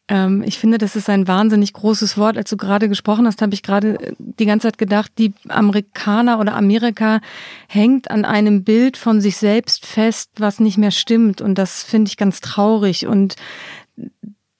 [0.08, 2.38] Ähm, ich finde, das ist ein wahnsinnig großes Wort.
[2.38, 6.56] Als du gerade gesprochen hast, habe ich gerade die ganze Zeit gedacht, die Amerikaner oder
[6.56, 7.22] Amerika
[7.67, 11.41] hängt an einem Bild von sich selbst fest, was nicht mehr stimmt.
[11.41, 13.08] Und das finde ich ganz traurig.
[13.08, 13.36] Und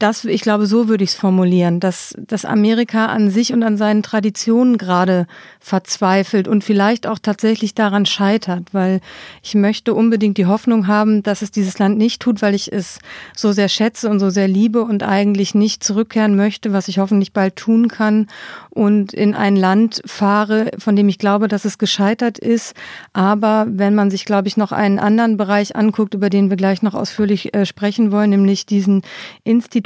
[0.04, 3.78] das, ich glaube, so würde ich es formulieren, dass, dass Amerika an sich und an
[3.78, 5.28] seinen Traditionen gerade
[5.62, 9.00] verzweifelt und vielleicht auch tatsächlich daran scheitert, weil
[9.42, 13.00] ich möchte unbedingt die Hoffnung haben, dass es dieses Land nicht tut, weil ich es
[13.34, 17.32] so sehr schätze und so sehr liebe und eigentlich nicht zurückkehren möchte, was ich hoffentlich
[17.32, 18.28] bald tun kann
[18.72, 22.76] und in ein Land fahre, von dem ich glaube, dass es gescheitert ist.
[23.13, 26.82] Aber wenn man sich, glaube ich, noch einen anderen Bereich anguckt, über den wir gleich
[26.82, 29.04] noch ausführlich äh, sprechen wollen, nämlich diesen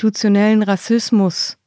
[0.08, 1.58] institutionellen Rassismus,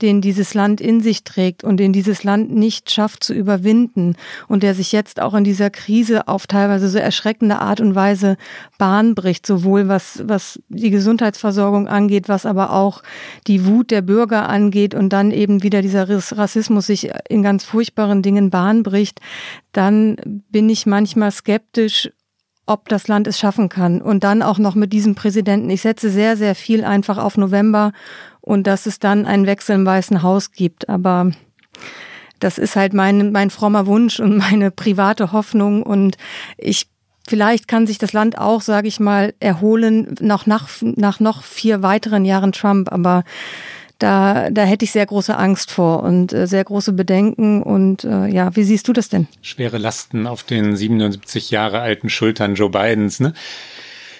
[0.00, 4.16] den dieses Land in sich trägt und den dieses Land nicht schafft zu überwinden
[4.48, 8.38] und der sich jetzt auch in dieser Krise auf teilweise so erschreckende Art und Weise
[8.78, 13.02] Bahn bricht, sowohl was, was die Gesundheitsversorgung angeht, was aber auch
[13.46, 18.22] die Wut der Bürger angeht und dann eben wieder dieser Rassismus sich in ganz furchtbaren
[18.22, 19.20] Dingen Bahn bricht,
[19.72, 20.16] dann
[20.48, 22.10] bin ich manchmal skeptisch,
[22.70, 24.00] ob das Land es schaffen kann.
[24.00, 25.68] Und dann auch noch mit diesem Präsidenten.
[25.70, 27.92] Ich setze sehr, sehr viel einfach auf November
[28.40, 30.88] und dass es dann einen Wechsel im Weißen Haus gibt.
[30.88, 31.32] Aber
[32.38, 35.82] das ist halt mein, mein frommer Wunsch und meine private Hoffnung.
[35.82, 36.16] Und
[36.56, 36.86] ich
[37.28, 41.80] Vielleicht kann sich das Land auch, sage ich mal, erholen nach, nach, nach noch vier
[41.80, 42.90] weiteren Jahren Trump.
[42.90, 43.22] Aber
[44.00, 47.62] da, da hätte ich sehr große Angst vor und äh, sehr große Bedenken.
[47.62, 49.28] Und äh, ja, wie siehst du das denn?
[49.42, 53.20] Schwere Lasten auf den 77 Jahre alten Schultern Joe Bidens.
[53.20, 53.34] Ne?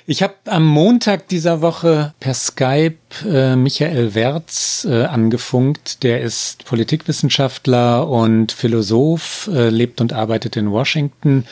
[0.06, 6.02] Ich habe am Montag dieser Woche per Skype äh, Michael Wertz äh, angefunkt.
[6.02, 11.44] Der ist Politikwissenschaftler und Philosoph, äh, lebt und arbeitet in Washington.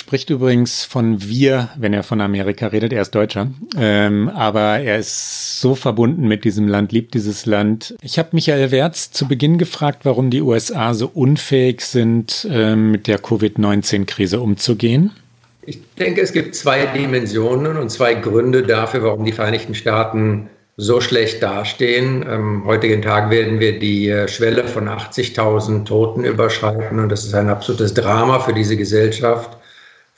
[0.00, 2.90] Spricht übrigens von wir, wenn er von Amerika redet.
[2.94, 3.48] Er ist Deutscher.
[3.76, 7.94] Ähm, aber er ist so verbunden mit diesem Land, liebt dieses Land.
[8.00, 13.08] Ich habe Michael Wertz zu Beginn gefragt, warum die USA so unfähig sind, äh, mit
[13.08, 15.10] der Covid-19-Krise umzugehen.
[15.66, 21.02] Ich denke, es gibt zwei Dimensionen und zwei Gründe dafür, warum die Vereinigten Staaten so
[21.02, 22.26] schlecht dastehen.
[22.26, 27.34] Am heutigen Tag werden wir die äh, Schwelle von 80.000 Toten überschreiten und das ist
[27.34, 29.58] ein absolutes Drama für diese Gesellschaft.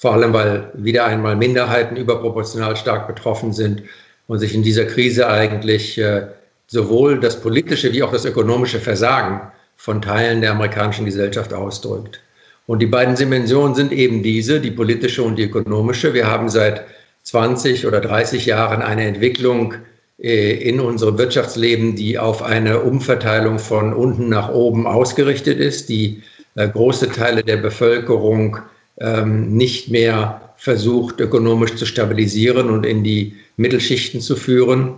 [0.02, 3.84] Vor allem, weil wieder einmal Minderheiten überproportional stark betroffen sind
[4.26, 6.26] und sich in dieser Krise eigentlich äh,
[6.66, 9.42] sowohl das politische wie auch das ökonomische Versagen
[9.76, 12.20] von Teilen der amerikanischen Gesellschaft ausdrückt.
[12.66, 16.14] Und die beiden Dimensionen sind eben diese, die politische und die ökonomische.
[16.14, 16.82] Wir haben seit
[17.22, 19.74] 20 oder 30 Jahren eine Entwicklung
[20.18, 26.24] äh, in unserem Wirtschaftsleben, die auf eine Umverteilung von unten nach oben ausgerichtet ist, die
[26.56, 28.58] äh, große Teile der Bevölkerung
[29.02, 34.94] ähm, nicht mehr versucht, ökonomisch zu stabilisieren und in die Mittelschichten zu führen.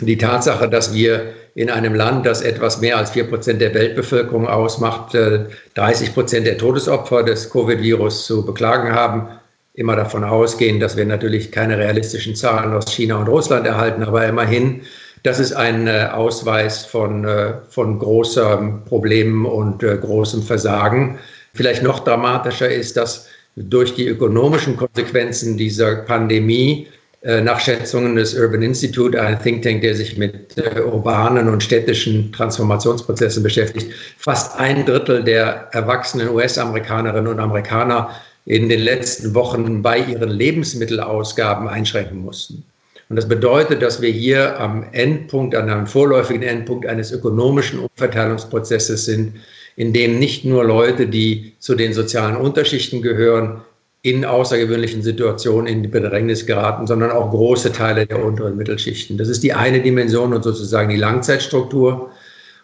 [0.00, 4.48] Die Tatsache, dass wir in einem Land, das etwas mehr als vier Prozent der Weltbevölkerung
[4.48, 9.28] ausmacht, 30 äh, Prozent der Todesopfer des Covid-Virus zu beklagen haben,
[9.74, 14.26] immer davon ausgehen, dass wir natürlich keine realistischen Zahlen aus China und Russland erhalten, aber
[14.26, 14.80] immerhin,
[15.22, 21.18] das ist ein äh, Ausweis von, äh, von großen Problemen und großem Versagen.
[21.52, 26.88] Vielleicht noch dramatischer ist, dass durch die ökonomischen Konsequenzen dieser Pandemie
[27.22, 33.42] nach Schätzungen des Urban Institute, ein Think Tank, der sich mit urbanen und städtischen Transformationsprozessen
[33.42, 38.10] beschäftigt, fast ein Drittel der erwachsenen US-Amerikanerinnen und Amerikaner
[38.44, 42.62] in den letzten Wochen bei ihren Lebensmittelausgaben einschränken mussten.
[43.08, 49.04] Und das bedeutet, dass wir hier am Endpunkt, an einem vorläufigen Endpunkt eines ökonomischen Umverteilungsprozesses
[49.06, 49.34] sind,
[49.76, 53.62] in dem nicht nur Leute, die zu den sozialen Unterschichten gehören,
[54.02, 59.16] in außergewöhnlichen Situationen in die Bedrängnis geraten, sondern auch große Teile der unteren Mittelschichten.
[59.16, 62.10] Das ist die eine Dimension und sozusagen die Langzeitstruktur.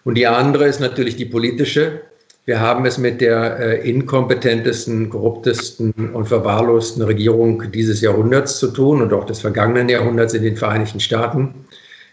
[0.05, 2.03] Und die andere ist natürlich die politische.
[2.45, 9.01] Wir haben es mit der äh, inkompetentesten, korruptesten und verwahrlosten Regierung dieses Jahrhunderts zu tun
[9.01, 11.55] und auch des vergangenen Jahrhunderts in den Vereinigten Staaten.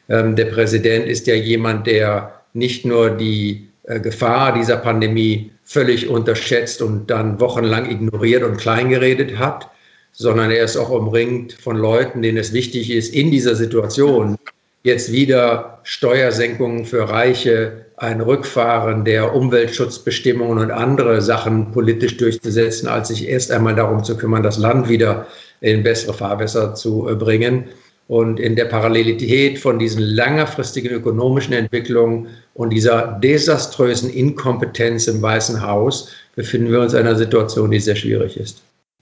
[0.08, 6.82] Ähm, der Präsident ist ja jemand, der nicht nur die Gefahr dieser Pandemie völlig unterschätzt
[6.82, 9.70] und dann wochenlang ignoriert und kleingeredet hat,
[10.12, 14.38] sondern er ist auch umringt von Leuten, denen es wichtig ist, in dieser Situation
[14.84, 23.08] jetzt wieder Steuersenkungen für Reiche, ein Rückfahren der Umweltschutzbestimmungen und andere Sachen politisch durchzusetzen, als
[23.08, 25.28] sich erst einmal darum zu kümmern, das Land wieder
[25.62, 27.66] in bessere Fahrwässer zu äh, bringen.
[28.08, 35.62] Und in der Parallelität von diesen längerfristigen ökonomischen Entwicklungen und dieser desaströsen Inkompetenz im Weißen
[35.62, 38.62] Haus befinden wir uns in einer Situation, die sehr schwierig ist.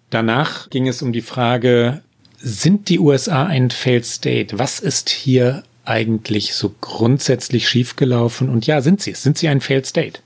[0.10, 2.02] Danach ging es um die Frage,
[2.38, 4.58] sind die USA ein Failed State?
[4.58, 8.50] Was ist hier eigentlich so grundsätzlich schiefgelaufen?
[8.50, 9.24] Und ja, sind sie es?
[9.24, 10.20] Sind sie ein Failed State?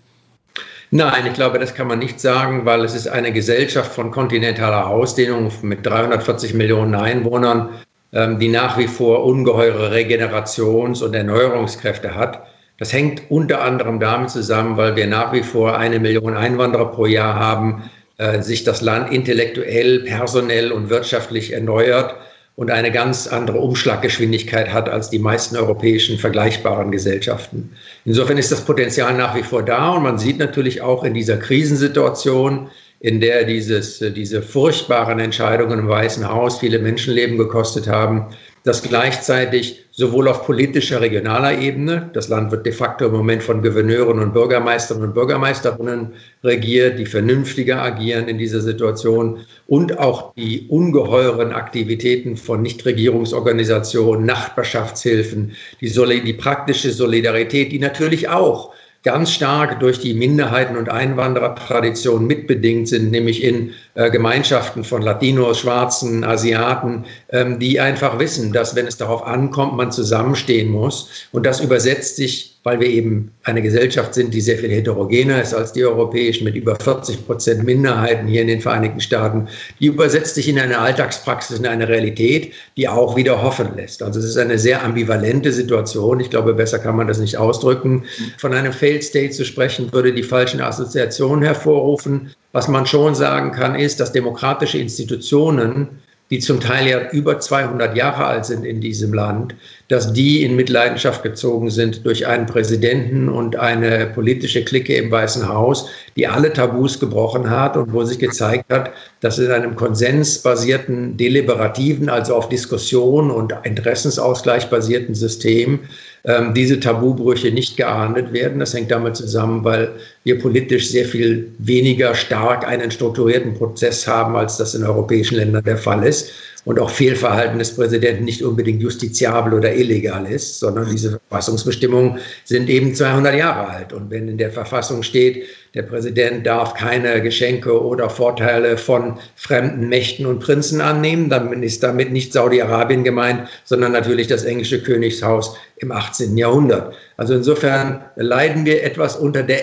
[0.91, 4.87] Nein, ich glaube, das kann man nicht sagen, weil es ist eine Gesellschaft von kontinentaler
[4.87, 7.69] Ausdehnung mit 340 Millionen Einwohnern,
[8.11, 12.43] die nach wie vor ungeheure Regenerations- und Erneuerungskräfte hat.
[12.79, 17.05] Das hängt unter anderem damit zusammen, weil wir nach wie vor eine Million Einwanderer pro
[17.05, 22.15] Jahr haben, äh, sich das Land intellektuell, personell und wirtschaftlich erneuert
[22.55, 27.71] und eine ganz andere Umschlaggeschwindigkeit hat als die meisten europäischen vergleichbaren Gesellschaften.
[28.05, 31.37] Insofern ist das Potenzial nach wie vor da und man sieht natürlich auch in dieser
[31.37, 38.27] Krisensituation, in der dieses, diese furchtbaren Entscheidungen im Weißen Haus viele Menschenleben gekostet haben,
[38.63, 43.61] dass gleichzeitig sowohl auf politischer, regionaler Ebene, das Land wird de facto im Moment von
[43.61, 50.67] Gouverneuren und Bürgermeistern und Bürgermeisterinnen regiert, die vernünftiger agieren in dieser Situation und auch die
[50.69, 59.99] ungeheuren Aktivitäten von Nichtregierungsorganisationen, Nachbarschaftshilfen, die, die praktische Solidarität, die natürlich auch ganz stark durch
[59.99, 67.59] die Minderheiten- und Einwanderertradition mitbedingt sind, nämlich in äh, Gemeinschaften von Latinos, Schwarzen, Asiaten, ähm,
[67.59, 71.27] die einfach wissen, dass wenn es darauf ankommt, man zusammenstehen muss.
[71.33, 75.53] Und das übersetzt sich weil wir eben eine Gesellschaft sind, die sehr viel heterogener ist
[75.53, 79.47] als die europäischen, mit über 40 Prozent Minderheiten hier in den Vereinigten Staaten,
[79.79, 84.03] die übersetzt sich in eine Alltagspraxis, in eine Realität, die auch wieder hoffen lässt.
[84.03, 86.19] Also es ist eine sehr ambivalente Situation.
[86.19, 88.03] Ich glaube, besser kann man das nicht ausdrücken.
[88.37, 92.31] Von einem Failed State zu sprechen, würde die falschen Assoziationen hervorrufen.
[92.51, 97.95] Was man schon sagen kann, ist, dass demokratische Institutionen die zum Teil ja über 200
[97.95, 99.55] Jahre alt sind in diesem Land,
[99.89, 105.49] dass die in Mitleidenschaft gezogen sind durch einen Präsidenten und eine politische Clique im Weißen
[105.49, 111.17] Haus, die alle Tabus gebrochen hat und wo sich gezeigt hat, dass in einem konsensbasierten,
[111.17, 115.79] deliberativen, also auf Diskussion und Interessensausgleich basierten System
[116.23, 118.59] ähm, diese Tabubrüche nicht geahndet werden.
[118.59, 119.91] Das hängt damit zusammen, weil
[120.23, 125.63] wir politisch sehr viel weniger stark einen strukturierten Prozess haben, als das in europäischen Ländern
[125.63, 126.31] der Fall ist
[126.65, 132.69] und auch Fehlverhalten des Präsidenten nicht unbedingt justiziabel oder illegal ist, sondern diese Verfassungsbestimmungen sind
[132.69, 133.93] eben 200 Jahre alt.
[133.93, 139.87] Und wenn in der Verfassung steht, der Präsident darf keine Geschenke oder Vorteile von fremden
[139.87, 145.55] Mächten und Prinzen annehmen, dann ist damit nicht Saudi-Arabien gemeint, sondern natürlich das englische Königshaus
[145.77, 146.35] im 18.
[146.37, 146.93] Jahrhundert.
[147.17, 149.61] Also insofern leiden wir etwas unter der,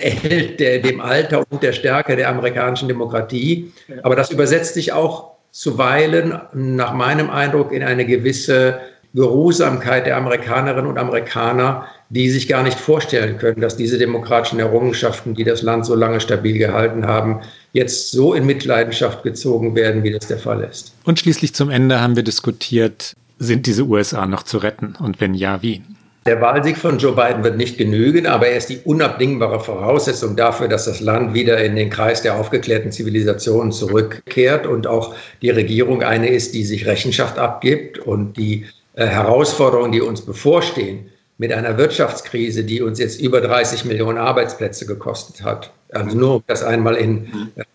[0.59, 3.71] der, dem Alter und der Stärke der amerikanischen Demokratie.
[4.03, 8.77] Aber das übersetzt sich auch zuweilen nach meinem Eindruck in eine gewisse
[9.15, 15.33] Geruhsamkeit der Amerikanerinnen und Amerikaner, die sich gar nicht vorstellen können, dass diese demokratischen Errungenschaften,
[15.33, 17.41] die das Land so lange stabil gehalten haben,
[17.73, 20.93] jetzt so in Mitleidenschaft gezogen werden, wie das der Fall ist.
[21.05, 25.33] Und schließlich zum Ende haben wir diskutiert, sind diese USA noch zu retten und wenn
[25.33, 25.81] ja, wie?
[26.27, 30.67] Der Wahlsieg von Joe Biden wird nicht genügen, aber er ist die unabdingbare Voraussetzung dafür,
[30.67, 36.03] dass das Land wieder in den Kreis der aufgeklärten Zivilisationen zurückkehrt und auch die Regierung
[36.03, 41.77] eine ist, die sich Rechenschaft abgibt und die äh, Herausforderungen, die uns bevorstehen, mit einer
[41.77, 45.71] Wirtschaftskrise, die uns jetzt über 30 Millionen Arbeitsplätze gekostet hat.
[45.93, 47.31] Also nur um das einmal in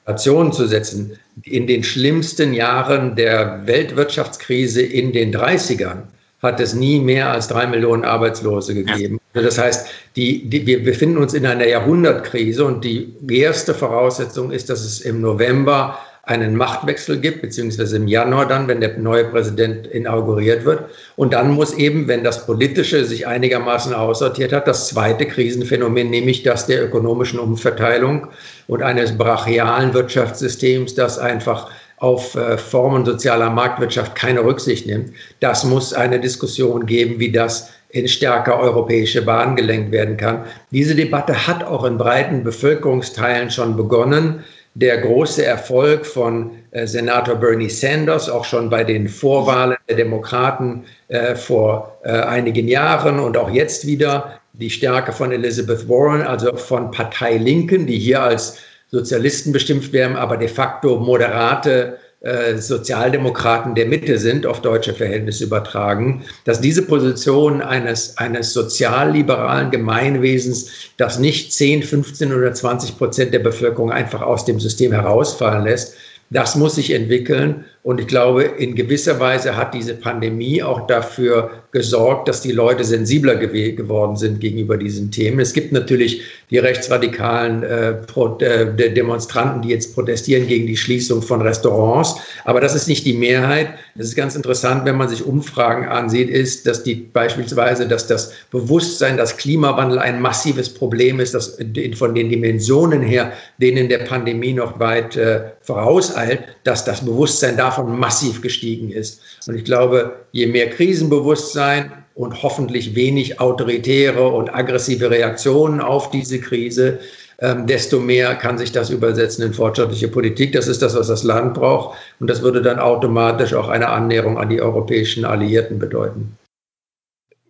[0.07, 1.19] Relation zu setzen.
[1.45, 6.03] In den schlimmsten Jahren der Weltwirtschaftskrise in den 30ern
[6.43, 9.15] hat es nie mehr als drei Millionen Arbeitslose gegeben.
[9.15, 9.41] Ja.
[9.41, 14.51] Also das heißt, die, die, wir befinden uns in einer Jahrhundertkrise und die erste Voraussetzung
[14.51, 19.25] ist, dass es im November einen Machtwechsel gibt, beziehungsweise im Januar dann, wenn der neue
[19.25, 20.85] Präsident inauguriert wird.
[21.17, 26.45] Und dann muss eben, wenn das Politische sich einigermaßen aussortiert hat, das zweite Krisenphänomen, nämlich
[26.45, 28.29] das der ökonomischen Umverteilung
[28.69, 31.71] und eines brachialen Wirtschaftssystems, das einfach
[32.03, 35.13] auf äh, Formen sozialer Marktwirtschaft keine Rücksicht nimmt.
[35.39, 40.45] Das muss eine Diskussion geben, wie das in stärker europäische Bahnen gelenkt werden kann.
[40.73, 44.43] Diese Debatte hat auch in breiten Bevölkerungsteilen schon begonnen.
[44.75, 50.85] Der große Erfolg von äh, Senator Bernie Sanders, auch schon bei den Vorwahlen der Demokraten
[51.07, 56.91] äh, vor einigen Jahren und auch jetzt wieder die Stärke von Elizabeth Warren, also von
[56.91, 58.59] Partei Linken, die hier als
[58.93, 65.45] Sozialisten bestimmt werden, aber de facto moderate äh, Sozialdemokraten der Mitte sind, auf deutsche Verhältnisse
[65.45, 73.35] übertragen, dass diese Position eines, eines sozialliberalen Gemeinwesens, das nicht 10, 15 oder 20 Prozent
[73.35, 75.97] der Bevölkerung einfach aus dem System herausfallen lässt,
[76.31, 77.65] das muss sich entwickeln.
[77.85, 82.85] Und ich glaube, in gewisser Weise hat diese Pandemie auch dafür gesorgt, dass die Leute
[82.85, 85.41] sensibler gew geworden sind gegenüber diesen Themen.
[85.41, 87.93] Es gibt natürlich die rechtsradikalen äh,
[88.41, 92.17] äh, Demonstranten, die jetzt protestieren gegen die Schließung von Restaurants.
[92.45, 93.71] Aber das ist nicht die Mehrheit.
[93.99, 98.33] Es ist ganz interessant, wenn man sich Umfragen ansieht, ist, dass die beispielsweise, dass das
[98.51, 101.59] Bewusstsein, dass Klimawandel ein massives Problem ist, das
[101.95, 107.99] von den Dimensionen her, denen der Pandemie noch weit äh, vorauseilt, dass das Bewusstsein davon
[107.99, 109.21] massiv gestiegen ist.
[109.47, 116.39] Und ich glaube, je mehr Krisenbewusstsein und hoffentlich wenig autoritäre und aggressive Reaktionen auf diese
[116.41, 116.99] Krise,
[117.39, 120.53] ähm, desto mehr kann sich das übersetzen in fortschrittliche Politik.
[120.53, 121.97] Das ist das, was das Land braucht.
[122.21, 126.37] Und das würde dann automatisch auch eine Annäherung an die europäischen Alliierten bedeuten.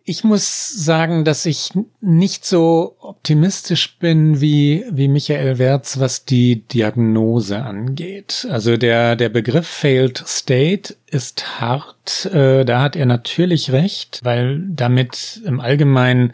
[0.05, 6.63] Ich muss sagen, dass ich nicht so optimistisch bin wie, wie Michael Wertz, was die
[6.63, 8.47] Diagnose angeht.
[8.51, 12.27] Also der, der Begriff Failed State ist hart.
[12.33, 16.33] Äh, da hat er natürlich recht, weil damit im Allgemeinen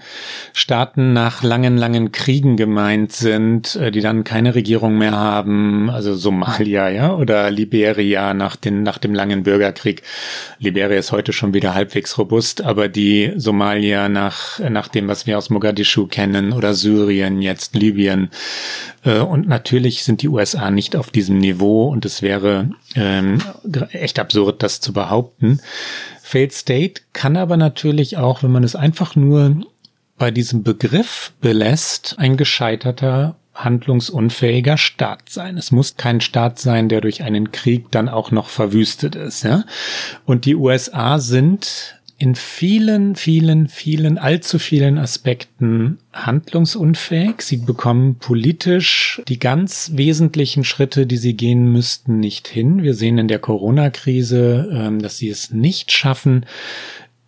[0.53, 5.91] Staaten nach langen, langen Kriegen gemeint sind, äh, die dann keine Regierung mehr haben.
[5.91, 10.03] Also Somalia, ja, oder Liberia nach, den, nach dem langen Bürgerkrieg.
[10.61, 15.37] Liberia ist heute schon wieder halbwegs robust, aber die Somalia nach, nach dem, was wir
[15.39, 18.31] aus Mogadischu kennen, oder Syrien, jetzt Libyen.
[19.05, 23.43] Äh, und natürlich sind die USA nicht auf diesem Niveau und es wäre ähm,
[23.93, 25.61] echt absurd, das zu behaupten.
[26.23, 29.57] Failed State kann aber natürlich auch, wenn man es einfach nur
[30.17, 35.59] bei diesem Begriff belässt, ein gescheiterter handlungsunfähiger Staat sein.
[35.59, 39.65] Es muss kein Staat sein, der durch einen Krieg dann auch noch verwüstet ist, ja.
[40.27, 47.43] Und die USA sind in vielen, vielen, vielen, allzu vielen Aspekten handlungsunfähig.
[47.43, 52.83] Sie bekommen politisch die ganz wesentlichen Schritte, die sie gehen müssten, nicht hin.
[52.83, 56.45] Wir sehen in der Corona-Krise, ähm, dass sie es nicht schaffen,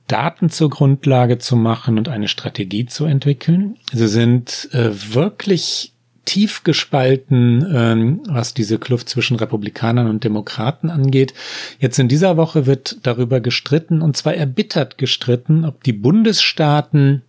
[0.09, 3.76] Daten zur Grundlage zu machen und eine Strategie zu entwickeln.
[3.92, 5.92] Sie sind äh, wirklich
[6.31, 11.35] tief gespalten, ähm, was diese Kluft zwischen Republikanern und Demokraten angeht.
[11.81, 17.23] Jetzt in dieser Woche wird darüber gestritten, und zwar erbittert gestritten, ob die Bundesstaaten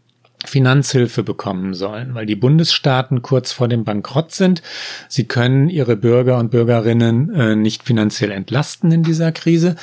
[0.46, 4.62] Finanzhilfe bekommen sollen, weil die Bundesstaaten kurz vor dem Bankrott sind.
[5.08, 9.76] Sie können ihre Bürger und Bürgerinnen äh, nicht finanziell entlasten in dieser Krise.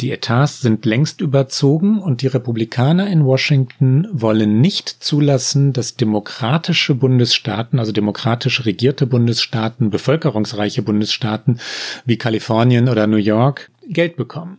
[0.00, 6.94] Die Etats sind längst überzogen und die Republikaner in Washington wollen nicht zulassen, dass demokratische
[6.94, 11.60] Bundesstaaten, also demokratisch regierte Bundesstaaten, bevölkerungsreiche Bundesstaaten
[12.04, 14.58] wie Kalifornien oder New York Geld bekommen.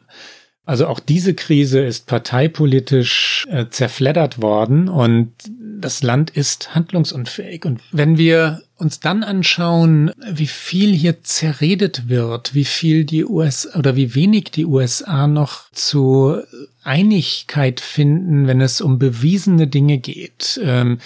[0.71, 5.33] Also auch diese Krise ist parteipolitisch äh, zerfleddert worden und
[5.81, 7.65] das Land ist handlungsunfähig.
[7.65, 13.67] Und wenn wir uns dann anschauen, wie viel hier zerredet wird, wie viel die US
[13.75, 16.37] oder wie wenig die USA noch zu
[16.83, 20.57] Einigkeit finden, wenn es um bewiesene Dinge geht.
[20.63, 20.99] Ähm,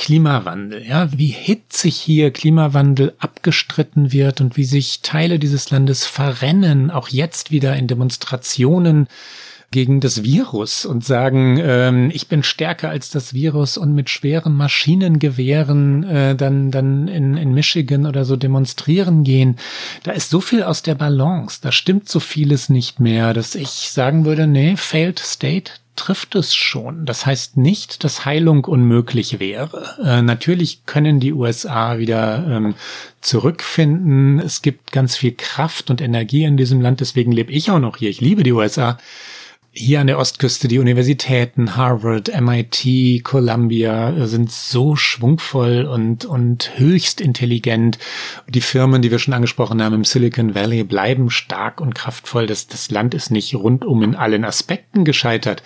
[0.00, 6.90] Klimawandel, ja, wie hitzig hier Klimawandel abgestritten wird und wie sich Teile dieses Landes verrennen,
[6.90, 9.08] auch jetzt wieder in Demonstrationen
[9.70, 14.54] gegen das Virus und sagen, ähm, ich bin stärker als das Virus und mit schweren
[14.56, 19.56] Maschinengewehren äh, dann, dann in, in Michigan oder so demonstrieren gehen.
[20.02, 23.68] Da ist so viel aus der Balance, da stimmt so vieles nicht mehr, dass ich
[23.68, 27.04] sagen würde, nee, failed state, trifft es schon.
[27.04, 29.96] Das heißt nicht, dass Heilung unmöglich wäre.
[30.02, 32.74] Äh, natürlich können die USA wieder ähm,
[33.20, 34.38] zurückfinden.
[34.38, 37.00] Es gibt ganz viel Kraft und Energie in diesem Land.
[37.00, 38.10] Deswegen lebe ich auch noch hier.
[38.10, 38.98] Ich liebe die USA
[39.72, 47.20] hier an der Ostküste die Universitäten, Harvard, MIT, Columbia sind so schwungvoll und, und höchst
[47.20, 47.98] intelligent.
[48.48, 52.48] Die Firmen, die wir schon angesprochen haben im Silicon Valley, bleiben stark und kraftvoll.
[52.48, 55.62] Das, das Land ist nicht rundum in allen Aspekten gescheitert.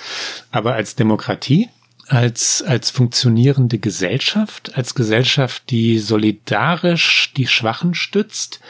[0.51, 1.71] Aber als Demokratie
[2.09, 8.61] als, als funktionierende Gesellschaft, als Gesellschaft, die solidarisch die Schwachen stützt,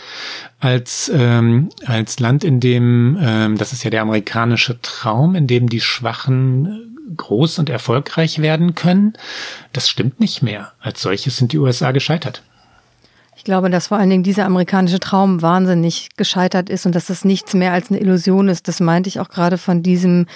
[0.61, 5.69] als, ähm, als Land, in dem, ähm, das ist ja der amerikanische Traum, in dem
[5.69, 9.15] die Schwachen groß und erfolgreich werden können,
[9.73, 10.73] das stimmt nicht mehr.
[10.81, 12.43] Als solches sind die USA gescheitert.
[13.37, 17.25] Ich glaube, dass vor allen Dingen dieser amerikanische Traum wahnsinnig gescheitert ist und dass das
[17.25, 18.69] nichts mehr als eine Illusion ist.
[18.69, 20.27] Das meinte ich auch gerade von diesem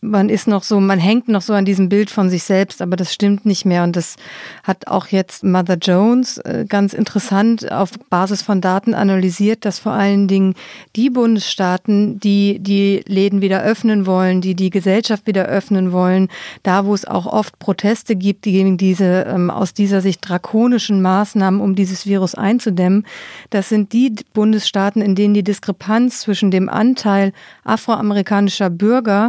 [0.00, 2.94] man ist noch so, man hängt noch so an diesem Bild von sich selbst, aber
[2.94, 3.82] das stimmt nicht mehr.
[3.82, 4.14] Und das
[4.62, 9.92] hat auch jetzt Mother Jones äh, ganz interessant auf Basis von Daten analysiert, dass vor
[9.92, 10.54] allen Dingen
[10.94, 16.28] die Bundesstaaten, die die Läden wieder öffnen wollen, die die Gesellschaft wieder öffnen wollen,
[16.62, 21.60] da wo es auch oft Proteste gibt gegen diese ähm, aus dieser Sicht drakonischen Maßnahmen,
[21.60, 23.04] um dieses Virus einzudämmen,
[23.50, 27.32] das sind die Bundesstaaten, in denen die Diskrepanz zwischen dem Anteil
[27.64, 29.23] afroamerikanischer Bürger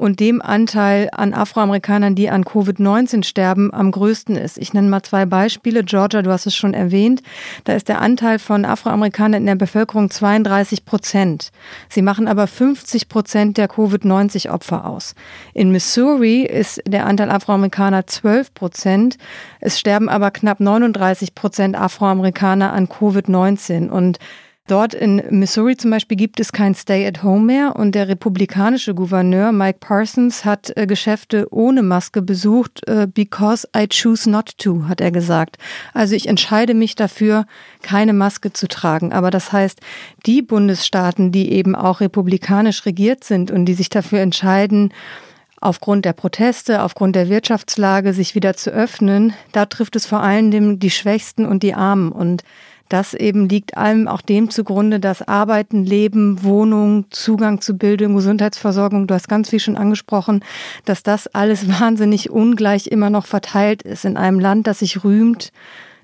[0.00, 4.56] und dem Anteil an Afroamerikanern, die an Covid-19 sterben, am größten ist.
[4.56, 5.84] Ich nenne mal zwei Beispiele.
[5.84, 7.22] Georgia, du hast es schon erwähnt,
[7.64, 11.50] da ist der Anteil von Afroamerikanern in der Bevölkerung 32 Prozent.
[11.90, 15.14] Sie machen aber 50 Prozent der Covid-19-Opfer aus.
[15.52, 19.18] In Missouri ist der Anteil Afroamerikaner 12 Prozent.
[19.60, 24.18] Es sterben aber knapp 39 Prozent Afroamerikaner an Covid-19 und
[24.70, 29.78] Dort in Missouri zum Beispiel gibt es kein Stay-at-Home mehr und der republikanische Gouverneur Mike
[29.80, 35.10] Parsons hat äh, Geschäfte ohne Maske besucht, äh, because I choose not to, hat er
[35.10, 35.58] gesagt.
[35.92, 37.46] Also ich entscheide mich dafür,
[37.82, 39.12] keine Maske zu tragen.
[39.12, 39.80] Aber das heißt,
[40.24, 44.94] die Bundesstaaten, die eben auch republikanisch regiert sind und die sich dafür entscheiden,
[45.60, 50.78] aufgrund der Proteste, aufgrund der Wirtschaftslage sich wieder zu öffnen, da trifft es vor Dingen
[50.78, 52.12] die Schwächsten und die Armen.
[52.12, 52.44] Und
[52.90, 59.06] das eben liegt allem auch dem zugrunde, dass Arbeiten, Leben, Wohnung, Zugang zu Bildung, Gesundheitsversorgung,
[59.06, 60.44] du hast ganz viel schon angesprochen,
[60.84, 65.52] dass das alles wahnsinnig ungleich immer noch verteilt ist in einem Land, das sich rühmt,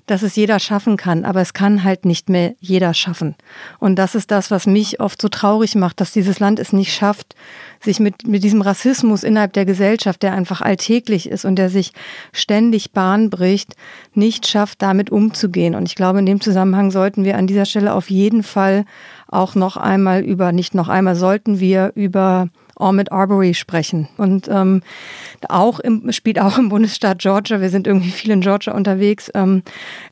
[0.07, 3.35] dass es jeder schaffen kann, aber es kann halt nicht mehr jeder schaffen.
[3.79, 6.93] Und das ist das, was mich oft so traurig macht, dass dieses Land es nicht
[6.93, 7.35] schafft,
[7.81, 11.93] sich mit, mit diesem Rassismus innerhalb der Gesellschaft, der einfach alltäglich ist und der sich
[12.31, 13.75] ständig Bahn bricht,
[14.13, 15.75] nicht schafft, damit umzugehen.
[15.75, 18.85] Und ich glaube, in dem Zusammenhang sollten wir an dieser Stelle auf jeden Fall
[19.27, 22.49] auch noch einmal über, nicht noch einmal, sollten wir über
[22.79, 24.07] Ormond Arbery sprechen.
[24.17, 24.81] Und ähm,
[25.49, 27.61] auch im, spielt auch im Bundesstaat Georgia.
[27.61, 29.29] Wir sind irgendwie viel in Georgia unterwegs.
[29.33, 29.63] Ähm,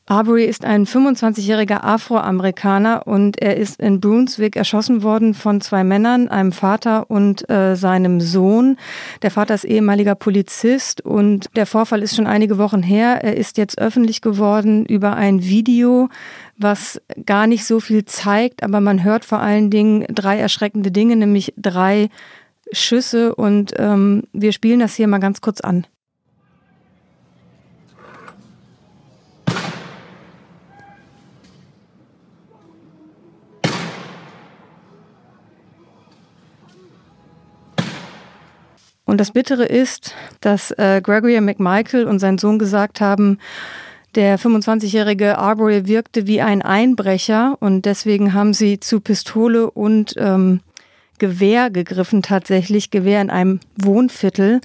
[0.06, 6.28] Arbery ist ein 25-jähriger Afroamerikaner und er ist in Brunswick erschossen worden von zwei Männern,
[6.28, 8.76] einem Vater und äh, seinem Sohn.
[9.22, 13.20] Der Vater ist ehemaliger Polizist und der Vorfall ist schon einige Wochen her.
[13.22, 16.08] Er ist jetzt öffentlich geworden über ein Video,
[16.58, 21.16] was gar nicht so viel zeigt, aber man hört vor allen Dingen drei erschreckende Dinge,
[21.16, 22.08] nämlich drei
[22.72, 25.86] Schüsse und ähm, wir spielen das hier mal ganz kurz an.
[39.06, 43.38] Und das Bittere ist, dass äh, Gregory McMichael und sein Sohn gesagt haben,
[44.16, 50.60] der 25-jährige Arbery wirkte wie ein Einbrecher und deswegen haben sie zu Pistole und ähm,
[51.18, 54.60] Gewehr gegriffen, tatsächlich Gewehr in einem Wohnviertel.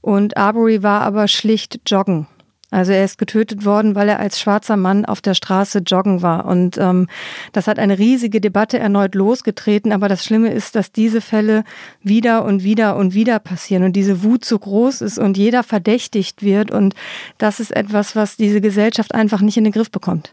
[0.00, 2.26] Und Arbery war aber schlicht joggen.
[2.70, 6.44] Also er ist getötet worden, weil er als schwarzer Mann auf der Straße joggen war.
[6.46, 7.08] Und ähm,
[7.52, 9.90] das hat eine riesige Debatte erneut losgetreten.
[9.90, 11.64] Aber das Schlimme ist, dass diese Fälle
[12.00, 16.42] wieder und wieder und wieder passieren und diese Wut so groß ist und jeder verdächtigt
[16.42, 16.70] wird.
[16.70, 16.94] Und
[17.38, 20.32] das ist etwas, was diese Gesellschaft einfach nicht in den Griff bekommt.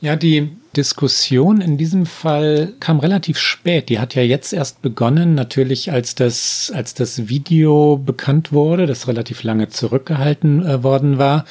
[0.00, 3.88] Ja, die Diskussion in diesem Fall kam relativ spät.
[3.88, 9.08] Die hat ja jetzt erst begonnen, natürlich als das, als das Video bekannt wurde, das
[9.08, 11.46] relativ lange zurückgehalten äh, worden war.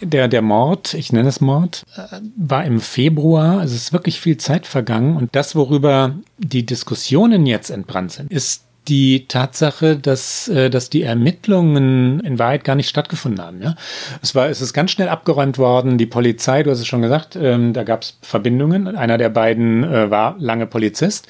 [0.00, 4.20] der, der Mord, ich nenne es Mord, äh, war im Februar, also es ist wirklich
[4.20, 5.16] viel Zeit vergangen.
[5.16, 11.02] Und das, worüber die Diskussionen jetzt entbrannt sind, ist die Tatsache, dass, äh, dass die
[11.02, 13.62] Ermittlungen in Wahrheit gar nicht stattgefunden haben.
[13.62, 13.76] Ja?
[14.22, 15.98] Es, war, es ist ganz schnell abgeräumt worden.
[15.98, 18.96] Die Polizei, du hast es schon gesagt, ähm, da gab es Verbindungen.
[18.96, 21.28] Einer der beiden äh, war lange Polizist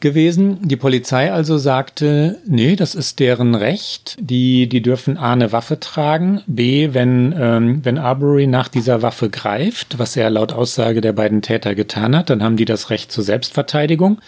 [0.00, 0.58] gewesen.
[0.62, 4.16] Die Polizei also sagte, nee, das ist deren Recht.
[4.20, 9.30] Die, die dürfen A, eine Waffe tragen, B, wenn, ähm, wenn Arbery nach dieser Waffe
[9.30, 13.10] greift, was er laut Aussage der beiden Täter getan hat, dann haben die das Recht
[13.10, 14.20] zur Selbstverteidigung.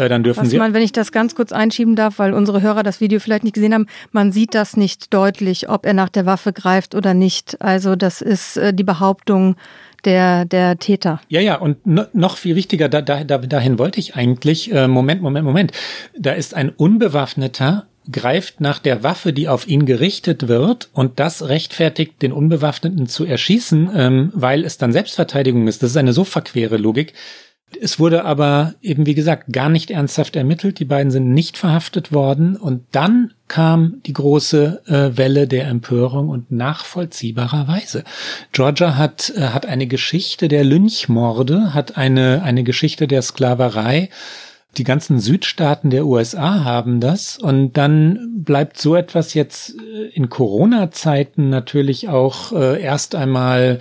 [0.00, 0.58] Äh, dann dürfen Was sie.
[0.58, 3.54] Man, wenn ich das ganz kurz einschieben darf, weil unsere Hörer das Video vielleicht nicht
[3.54, 7.60] gesehen haben, man sieht das nicht deutlich, ob er nach der Waffe greift oder nicht.
[7.60, 9.56] Also das ist äh, die Behauptung
[10.04, 11.20] der, der Täter.
[11.28, 15.44] Ja, ja, und noch viel wichtiger, da, da, dahin wollte ich eigentlich, äh, Moment, Moment,
[15.44, 15.72] Moment.
[16.16, 21.48] Da ist ein Unbewaffneter greift nach der Waffe, die auf ihn gerichtet wird, und das
[21.48, 25.82] rechtfertigt, den Unbewaffneten zu erschießen, ähm, weil es dann Selbstverteidigung ist.
[25.82, 27.12] Das ist eine so verquere Logik.
[27.80, 30.78] Es wurde aber eben, wie gesagt, gar nicht ernsthaft ermittelt.
[30.78, 32.56] Die beiden sind nicht verhaftet worden.
[32.56, 38.04] Und dann kam die große äh, Welle der Empörung und nachvollziehbarerweise.
[38.52, 44.10] Georgia hat, äh, hat eine Geschichte der Lynchmorde, hat eine, eine Geschichte der Sklaverei.
[44.76, 47.38] Die ganzen Südstaaten der USA haben das.
[47.38, 53.80] Und dann bleibt so etwas jetzt äh, in Corona-Zeiten natürlich auch äh, erst einmal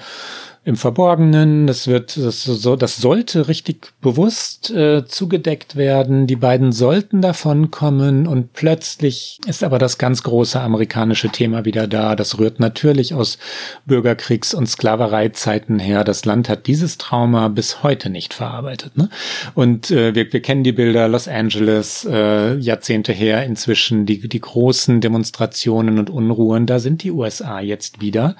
[0.70, 1.66] im Verborgenen.
[1.66, 6.28] Das wird, das, so, das sollte richtig bewusst äh, zugedeckt werden.
[6.28, 11.88] Die beiden sollten davon kommen und plötzlich ist aber das ganz große amerikanische Thema wieder
[11.88, 12.16] da.
[12.16, 13.40] Das rührt natürlich aus
[13.88, 16.04] Bürgerkriegs- und Sklavereizeiten her.
[16.04, 18.96] Das Land hat dieses Trauma bis heute nicht verarbeitet.
[18.96, 19.10] Ne?
[19.56, 24.40] Und äh, wir, wir kennen die Bilder Los Angeles, äh, Jahrzehnte her inzwischen, die, die
[24.40, 26.68] großen Demonstrationen und Unruhen.
[26.68, 28.36] Da sind die USA jetzt wieder.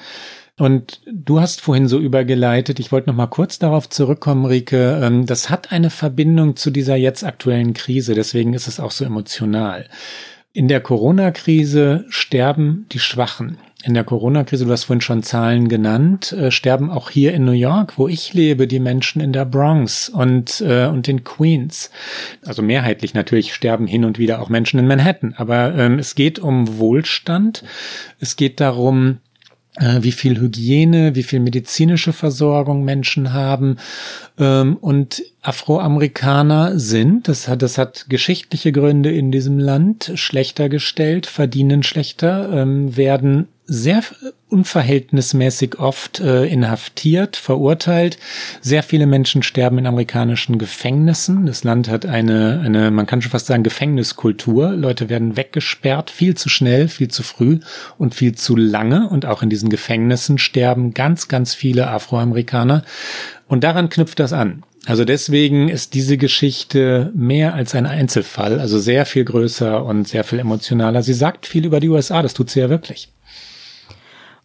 [0.60, 5.26] Und du hast vorhin so übergeleitet, ich wollte noch mal kurz darauf zurückkommen, Rike, ähm,
[5.26, 9.86] das hat eine Verbindung zu dieser jetzt aktuellen Krise, deswegen ist es auch so emotional.
[10.52, 13.58] In der Corona-Krise sterben die Schwachen.
[13.86, 17.54] In der Corona-Krise, du hast vorhin schon Zahlen genannt, äh, sterben auch hier in New
[17.54, 21.90] York, wo ich lebe, die Menschen in der Bronx und, äh, und in Queens.
[22.46, 25.34] Also mehrheitlich natürlich sterben hin und wieder auch Menschen in Manhattan.
[25.38, 27.64] Aber ähm, es geht um Wohlstand.
[28.20, 29.20] Es geht darum,
[29.80, 33.78] wie viel Hygiene, wie viel medizinische Versorgung Menschen haben.
[34.38, 41.26] Ähm, und Afroamerikaner sind, das hat, das hat geschichtliche Gründe in diesem Land, schlechter gestellt,
[41.26, 44.04] verdienen schlechter, ähm, werden sehr
[44.50, 48.18] unverhältnismäßig oft äh, inhaftiert, verurteilt.
[48.62, 51.46] Sehr viele Menschen sterben in amerikanischen Gefängnissen.
[51.46, 54.72] Das Land hat eine, eine, man kann schon fast sagen, Gefängniskultur.
[54.72, 57.60] Leute werden weggesperrt, viel zu schnell, viel zu früh
[58.00, 59.08] und viel zu lange.
[59.08, 62.84] Und auch in diesen Gefängnissen sterben ganz, ganz viele Afroamerikaner.
[63.48, 64.64] Und daran knüpft das an.
[64.86, 70.24] Also deswegen ist diese Geschichte mehr als ein Einzelfall, also sehr viel größer und sehr
[70.24, 71.04] viel emotionaler.
[71.04, 73.10] Sie sagt viel über die USA, das tut sie ja wirklich.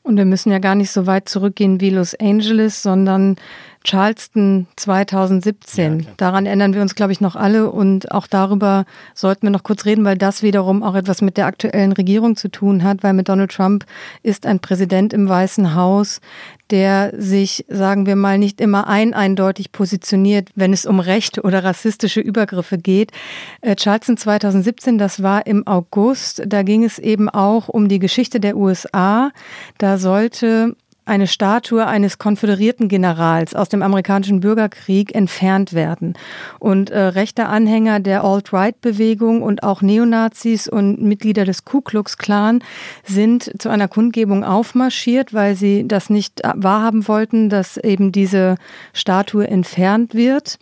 [0.04, 3.36] Und wir müssen ja gar nicht so weit zurückgehen wie Los Angeles, sondern
[3.84, 6.00] Charleston 2017.
[6.00, 7.70] Ja, Daran erinnern wir uns, glaube ich, noch alle.
[7.70, 11.46] Und auch darüber sollten wir noch kurz reden, weil das wiederum auch etwas mit der
[11.46, 13.84] aktuellen Regierung zu tun hat, weil mit Donald Trump
[14.22, 16.22] ist ein Präsident im Weißen Haus,
[16.70, 21.62] der sich, sagen wir mal, nicht immer ein eindeutig positioniert, wenn es um Recht oder
[21.62, 23.12] rassistische Übergriffe geht.
[23.60, 28.40] Äh, Charleston 2017, das war im August, da ging es eben auch um die Geschichte
[28.40, 29.30] der USA.
[29.76, 30.74] Da sollte
[31.06, 36.14] eine Statue eines konföderierten Generals aus dem amerikanischen Bürgerkrieg entfernt werden.
[36.58, 42.62] Und äh, rechte Anhänger der Alt-Right-Bewegung und auch Neonazis und Mitglieder des Ku Klux Klan
[43.04, 48.56] sind zu einer Kundgebung aufmarschiert, weil sie das nicht wahrhaben wollten, dass eben diese
[48.92, 50.58] Statue entfernt wird.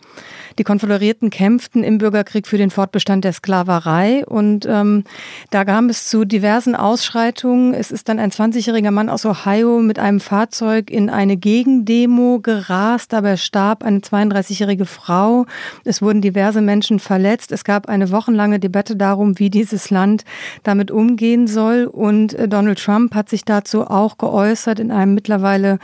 [0.59, 5.03] Die Konföderierten kämpften im Bürgerkrieg für den Fortbestand der Sklaverei und ähm,
[5.49, 7.73] da kam es zu diversen Ausschreitungen.
[7.73, 13.13] Es ist dann ein 20-jähriger Mann aus Ohio mit einem Fahrzeug in eine Gegendemo gerast.
[13.13, 15.45] Dabei starb eine 32-jährige Frau.
[15.83, 17.51] Es wurden diverse Menschen verletzt.
[17.51, 20.25] Es gab eine wochenlange Debatte darum, wie dieses Land
[20.63, 21.85] damit umgehen soll.
[21.85, 25.77] Und äh, Donald Trump hat sich dazu auch geäußert in einem mittlerweile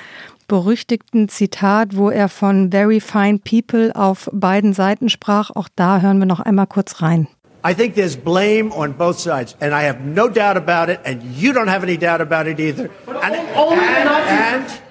[0.47, 5.51] berüchtigten Zitat, wo er von very fine people auf beiden Seiten sprach.
[5.51, 7.27] Auch da hören wir noch einmal kurz rein.
[7.63, 11.21] I think there's blame on both sides, and I have no doubt about it, and
[11.23, 12.89] you don't have any doubt about it either.
[13.07, 14.81] And, and, and,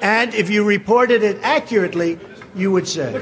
[0.00, 2.18] and if you reported it accurately,
[2.54, 3.12] you would say.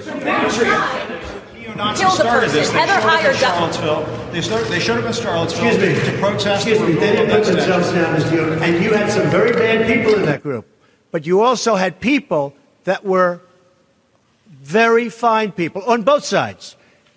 [1.76, 2.70] Nazis started this.
[2.70, 4.30] They showed up in Charlottesville.
[4.30, 6.12] They, started, they showed up in Charlottesville Excuse me.
[6.12, 6.66] to protest.
[6.66, 9.86] Excuse me, they didn't put themselves down as you, and you had some very bad
[9.86, 10.66] people in that group.
[11.10, 13.40] but you also had people that were
[14.48, 16.76] very fine people on both sides.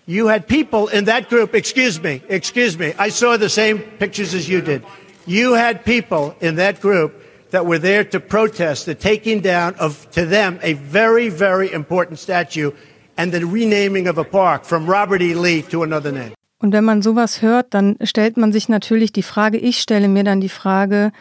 [0.10, 4.34] You had people in that group, excuse me, excuse me, I saw the same pictures
[4.34, 4.82] as you did.
[5.26, 7.12] You had people in that group
[7.52, 12.20] that were there to protest the taking down of, to them, a very, very important
[12.20, 12.72] statue
[13.18, 15.34] and the renaming of a park from Robert E.
[15.34, 16.34] Lee to another name.
[16.60, 20.24] Und wenn man sowas hört, dann stellt man sich natürlich die Frage, ich stelle mir
[20.24, 21.12] dann die Frage,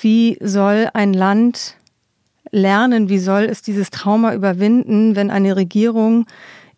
[0.00, 1.74] wie soll ein Land
[2.52, 6.26] lernen, wie soll es dieses Trauma überwinden, wenn eine Regierung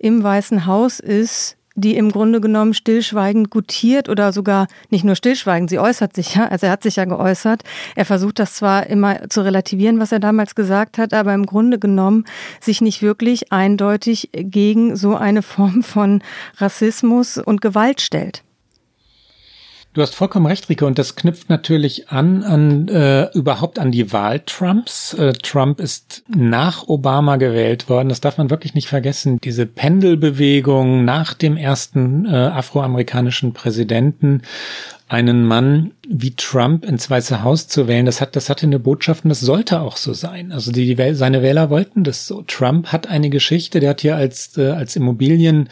[0.00, 5.70] im Weißen Haus ist, die im Grunde genommen stillschweigend gutiert oder sogar nicht nur stillschweigend,
[5.70, 7.62] sie äußert sich ja, also er hat sich ja geäußert.
[7.94, 11.78] Er versucht das zwar immer zu relativieren, was er damals gesagt hat, aber im Grunde
[11.78, 12.24] genommen
[12.60, 16.22] sich nicht wirklich eindeutig gegen so eine Form von
[16.56, 18.42] Rassismus und Gewalt stellt.
[19.92, 24.12] Du hast vollkommen recht, Rike, und das knüpft natürlich an, an äh, überhaupt an die
[24.12, 25.14] Wahl Trumps.
[25.14, 28.08] Äh, Trump ist nach Obama gewählt worden.
[28.08, 29.40] Das darf man wirklich nicht vergessen.
[29.42, 34.42] Diese Pendelbewegung nach dem ersten äh, afroamerikanischen Präsidenten
[35.08, 39.24] einen Mann wie Trump ins Weiße Haus zu wählen, das hat, das hatte eine Botschaft
[39.24, 40.52] und das sollte auch so sein.
[40.52, 42.42] Also die, die seine Wähler wollten das so.
[42.42, 45.68] Trump hat eine Geschichte, der hat hier als, äh, als Immobilien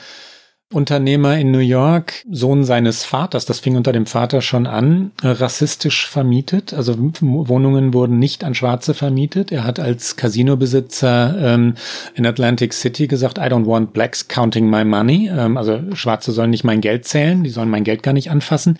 [0.71, 6.07] Unternehmer in New York, Sohn seines Vaters, das fing unter dem Vater schon an, rassistisch
[6.07, 6.75] vermietet.
[6.75, 9.51] Also Wohnungen wurden nicht an Schwarze vermietet.
[9.51, 11.75] Er hat als Casinobesitzer ähm,
[12.15, 15.31] in Atlantic City gesagt, I don't want blacks counting my money.
[15.33, 18.79] Ähm, also Schwarze sollen nicht mein Geld zählen, die sollen mein Geld gar nicht anfassen.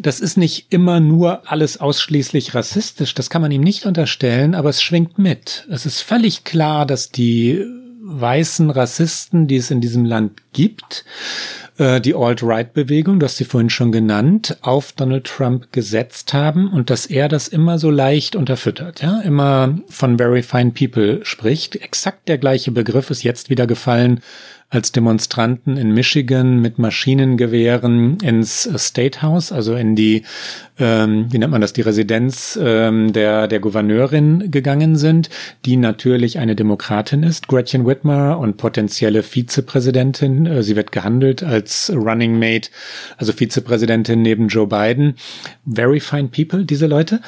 [0.00, 4.70] Das ist nicht immer nur alles ausschließlich rassistisch, das kann man ihm nicht unterstellen, aber
[4.70, 5.66] es schwingt mit.
[5.70, 7.62] Es ist völlig klar, dass die
[8.20, 11.04] weißen Rassisten, die es in diesem Land gibt,
[11.78, 16.90] äh, die Alt-Right-Bewegung, du hast sie vorhin schon genannt, auf Donald Trump gesetzt haben und
[16.90, 21.76] dass er das immer so leicht unterfüttert, ja, immer von very fine people spricht.
[21.76, 24.20] Exakt der gleiche Begriff ist jetzt wieder gefallen
[24.72, 30.22] als Demonstranten in Michigan mit Maschinengewehren ins State House, also in die,
[30.78, 35.28] ähm, wie nennt man das, die Residenz ähm, der, der Gouverneurin gegangen sind,
[35.66, 40.46] die natürlich eine Demokratin ist, Gretchen Whitmer und potenzielle Vizepräsidentin.
[40.46, 42.70] Äh, sie wird gehandelt als Running Mate,
[43.18, 45.16] also Vizepräsidentin neben Joe Biden.
[45.66, 47.20] Very fine people, diese Leute.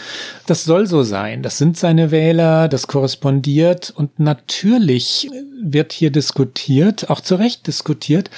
[0.46, 1.42] Das soll so sein.
[1.42, 5.28] Das sind seine Wähler, das korrespondiert und natürlich
[5.64, 8.30] wird hier diskutiert, auch zu Recht diskutiert.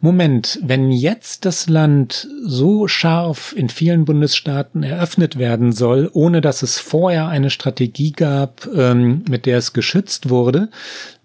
[0.00, 6.62] Moment, wenn jetzt das Land so scharf in vielen Bundesstaaten eröffnet werden soll, ohne dass
[6.62, 10.68] es vorher eine Strategie gab, ähm, mit der es geschützt wurde,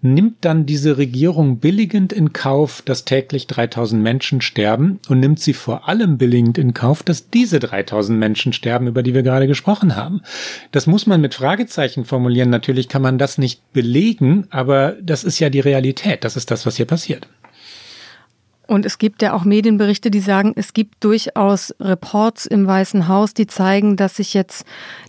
[0.04, 5.54] nimmt dann diese Regierung billigend in Kauf, dass täglich 3000 Menschen sterben und nimmt sie
[5.54, 9.96] vor allem billigend in Kauf, dass diese 3000 Menschen sterben, über die wir gerade gesprochen
[9.96, 10.20] haben.
[10.72, 12.50] Das muss man mit Fragezeichen formulieren.
[12.50, 16.22] Natürlich kann man das nicht belegen, aber das ist ja die Realität.
[16.22, 17.26] Das ist das, was hier passiert.
[18.66, 23.34] Und es gibt ja auch Medienberichte, die sagen, es gibt durchaus Reports im Weißen Haus,
[23.34, 24.64] die zeigen, dass sich jetzt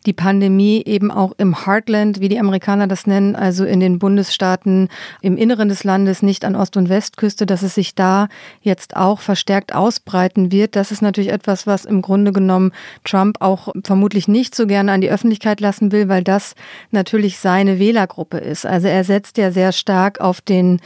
[0.06, 4.90] die Pandemie eben auch im Heartland, wie die Amerikaner das nennen, also in den Bundesstaaten
[5.22, 8.28] im Inneren des Landes, nicht an Ost- und Westküste, dass es sich da
[8.62, 10.76] jetzt auch verstärkt ausbreiten wird.
[10.76, 12.72] Das ist natürlich etwas, was im Grunde genommen
[13.04, 16.56] Trump auch vermutlich nicht so gerne an die Öffentlichkeit lassen will, weil das
[16.92, 18.66] natürlich seine Wählergruppe ist.
[18.66, 20.82] Also er setzt ja sehr stark auf den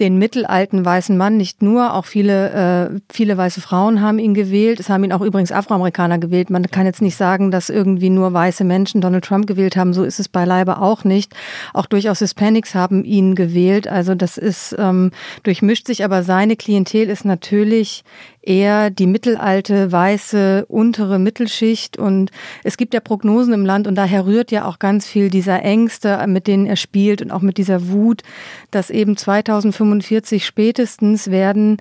[0.00, 4.80] den mittelalten weißen Mann, nicht nur, auch viele, äh, viele weiße Frauen haben ihn gewählt.
[4.80, 6.50] Es haben ihn auch übrigens Afroamerikaner gewählt.
[6.50, 9.92] Man kann jetzt nicht sagen, dass irgendwie nur weiße Menschen Donald Trump gewählt haben.
[9.92, 11.34] So ist es beileibe auch nicht.
[11.74, 13.86] Auch durchaus Hispanics haben ihn gewählt.
[13.86, 15.10] Also das ist, ähm,
[15.42, 18.02] durchmischt sich, aber seine Klientel ist natürlich
[18.42, 21.98] eher die mittelalte, weiße, untere Mittelschicht.
[21.98, 22.30] Und
[22.64, 26.24] es gibt ja Prognosen im Land und daher rührt ja auch ganz viel dieser Ängste,
[26.26, 28.22] mit denen er spielt und auch mit dieser Wut,
[28.70, 31.78] dass eben 2045 spätestens werden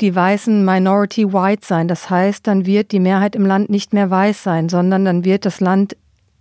[0.00, 1.88] die Weißen Minority White sein.
[1.88, 5.46] Das heißt, dann wird die Mehrheit im Land nicht mehr weiß sein, sondern dann wird
[5.46, 5.96] das Land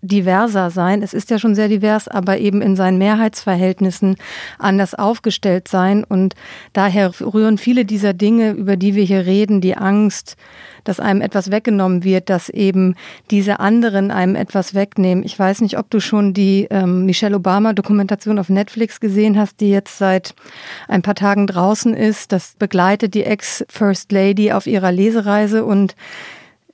[0.08, 1.02] diverser sein.
[1.02, 4.16] Es ist ja schon sehr divers, aber eben in seinen Mehrheitsverhältnissen
[4.60, 6.04] anders aufgestellt sein.
[6.04, 6.36] Und
[6.74, 10.38] daher rühren viele dieser Dinge, über die wir hier reden, die Angst,
[10.84, 12.96] dass einem etwas weggenommen wird, dass eben
[13.32, 15.24] diese anderen einem etwas wegnehmen.
[15.26, 19.72] Ich weiß nicht, ob du schon die ähm, Michelle Obama-Dokumentation auf Netflix gesehen hast, die
[19.72, 20.36] jetzt seit
[20.88, 22.32] ein paar Tagen draußen ist.
[22.32, 25.96] Das begleitet die Ex-First Lady auf ihrer Lesereise und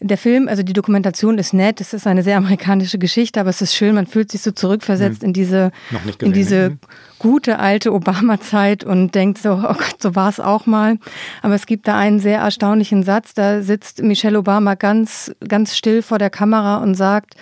[0.04, 3.62] der Film, also die Dokumentation ist nett, es ist eine sehr amerikanische Geschichte, aber es
[3.62, 5.28] ist schön, man fühlt sich so zurückversetzt hm.
[5.28, 5.72] in diese,
[6.20, 6.80] in diese hm.
[7.20, 10.98] gute alte Obama-Zeit und denkt so, oh Gott, so war es auch mal.
[11.44, 16.02] Aber es gibt da einen sehr erstaunlichen Satz, da sitzt Michelle Obama ganz, ganz still
[16.02, 17.36] vor der Kamera und sagt,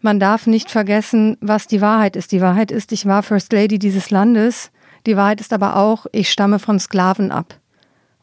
[0.00, 2.32] man darf nicht vergessen, was die Wahrheit ist.
[2.32, 4.72] Die Wahrheit ist, ich war First Lady dieses Landes.
[5.06, 7.54] Die Wahrheit ist aber auch, ich stamme von Sklaven ab.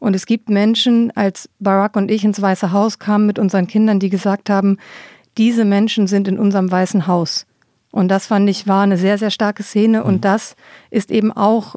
[0.00, 4.00] Und es gibt Menschen, als Barack und ich ins Weiße Haus kamen mit unseren Kindern,
[4.00, 4.78] die gesagt haben,
[5.38, 7.46] diese Menschen sind in unserem Weißen Haus.
[7.92, 10.02] Und das fand ich war eine sehr, sehr starke Szene.
[10.02, 10.20] Und mhm.
[10.22, 10.56] das
[10.90, 11.76] ist eben auch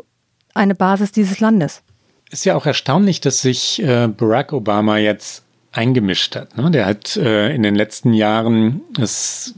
[0.53, 1.83] eine Basis dieses Landes.
[2.31, 5.42] Ist ja auch erstaunlich, dass sich äh, Barack Obama jetzt
[5.73, 6.55] eingemischt hat.
[6.55, 6.69] Ne?
[6.71, 9.55] Der hat äh, in den letzten Jahren es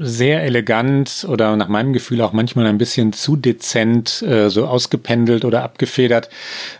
[0.00, 5.44] sehr elegant oder nach meinem Gefühl auch manchmal ein bisschen zu dezent äh, so ausgependelt
[5.44, 6.30] oder abgefedert,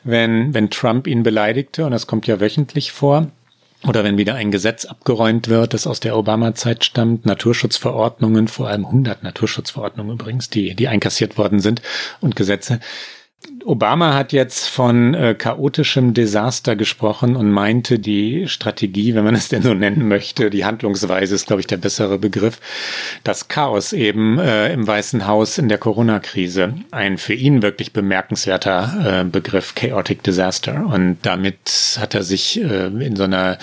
[0.04, 1.84] wenn, wenn Trump ihn beleidigte.
[1.84, 3.28] Und das kommt ja wöchentlich vor.
[3.86, 8.86] Oder wenn wieder ein Gesetz abgeräumt wird, das aus der Obama-Zeit stammt, Naturschutzverordnungen, vor allem
[8.86, 11.82] 100 Naturschutzverordnungen übrigens, die, die einkassiert worden sind
[12.20, 12.80] und Gesetze,
[13.64, 19.48] Obama hat jetzt von äh, chaotischem Desaster gesprochen und meinte, die Strategie, wenn man es
[19.48, 22.60] denn so nennen möchte, die Handlungsweise ist, glaube ich, der bessere Begriff,
[23.24, 26.74] das Chaos eben äh, im Weißen Haus in der Corona-Krise.
[26.92, 30.86] Ein für ihn wirklich bemerkenswerter äh, Begriff, Chaotic Disaster.
[30.86, 33.58] Und damit hat er sich äh, in so einer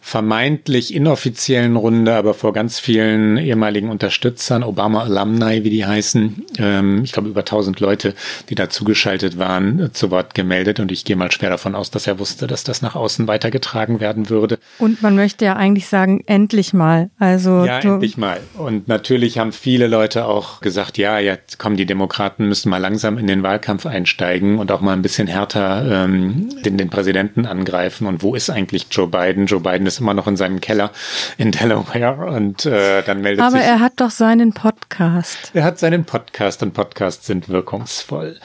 [0.00, 7.02] vermeintlich inoffiziellen Runde, aber vor ganz vielen ehemaligen Unterstützern, Obama Alumni, wie die heißen, ähm,
[7.04, 8.14] ich glaube über 1000 Leute,
[8.48, 10.80] die da zugeschaltet waren, äh, zu Wort gemeldet.
[10.80, 14.00] Und ich gehe mal schwer davon aus, dass er wusste, dass das nach außen weitergetragen
[14.00, 14.58] werden würde.
[14.78, 17.10] Und man möchte ja eigentlich sagen, endlich mal.
[17.18, 18.40] Also ja, endlich mal.
[18.56, 23.18] Und natürlich haben viele Leute auch gesagt, ja, jetzt kommen die Demokraten müssen mal langsam
[23.18, 28.06] in den Wahlkampf einsteigen und auch mal ein bisschen härter ähm, den, den Präsidenten angreifen.
[28.06, 29.46] Und wo ist eigentlich Joe Biden?
[29.46, 30.90] Joe Biden ist immer noch in seinem Keller
[31.36, 33.60] in Delaware und äh, dann meldet Aber sich.
[33.60, 35.50] Aber er hat doch seinen Podcast.
[35.54, 38.38] Er hat seinen Podcast und Podcasts sind wirkungsvoll.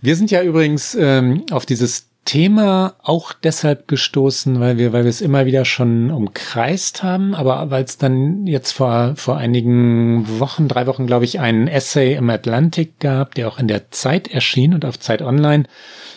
[0.00, 5.08] Wir sind ja übrigens ähm, auf dieses Thema auch deshalb gestoßen, weil wir, weil wir
[5.08, 10.68] es immer wieder schon umkreist haben, aber weil es dann jetzt vor, vor einigen Wochen,
[10.68, 14.74] drei Wochen, glaube ich, einen Essay im Atlantic gab, der auch in der Zeit erschien
[14.74, 15.64] und auf Zeit Online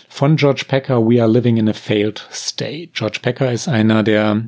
[0.09, 2.89] von George Packer, We Are Living in a Failed State.
[2.93, 4.43] George Packer ist einer der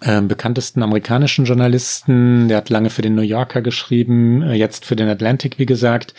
[0.00, 2.48] bekanntesten amerikanischen Journalisten.
[2.48, 6.14] Der hat lange für den New Yorker geschrieben, äh, jetzt für den Atlantic, wie gesagt.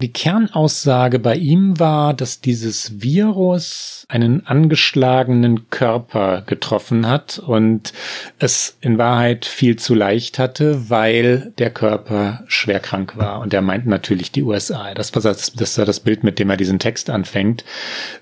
[0.00, 7.92] Die Kernaussage bei ihm war, dass dieses Virus einen angeschlagenen Körper getroffen hat und
[8.38, 13.40] es in Wahrheit viel zu leicht hatte, weil der Körper schwer krank war.
[13.40, 14.94] Und er meint natürlich die USA.
[14.94, 17.64] Das war das, das, war das Bild, mit dem er diesen Text anfängt.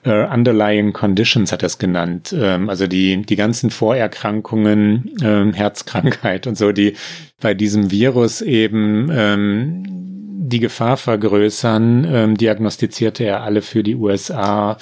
[0.07, 2.35] Uh, underlying Conditions hat er es genannt.
[2.35, 6.95] Ähm, also die, die ganzen Vorerkrankungen, ähm, Herzkrankheit und so, die
[7.39, 10.07] bei diesem Virus eben ähm,
[10.49, 14.77] die Gefahr vergrößern, ähm, diagnostizierte er alle für die USA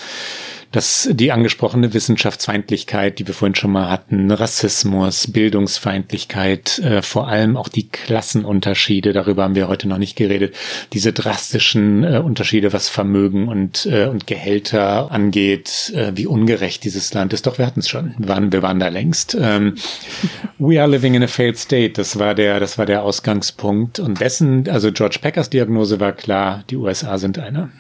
[0.75, 7.57] dass die angesprochene Wissenschaftsfeindlichkeit, die wir vorhin schon mal hatten, Rassismus, Bildungsfeindlichkeit, äh, vor allem
[7.57, 10.57] auch die Klassenunterschiede, darüber haben wir heute noch nicht geredet,
[10.93, 17.15] diese drastischen äh, Unterschiede, was Vermögen und, äh, und Gehälter angeht, äh, wie ungerecht dieses
[17.15, 17.47] Land ist.
[17.47, 18.15] Doch, wir hatten es schon.
[18.19, 19.37] Wir waren, wir waren da längst.
[19.41, 19.77] Ähm,
[20.59, 21.93] we are living in a failed state.
[21.93, 24.01] Das war der, das war der Ausgangspunkt.
[24.01, 27.71] Und dessen, also George Packers Diagnose war klar, die USA sind eine.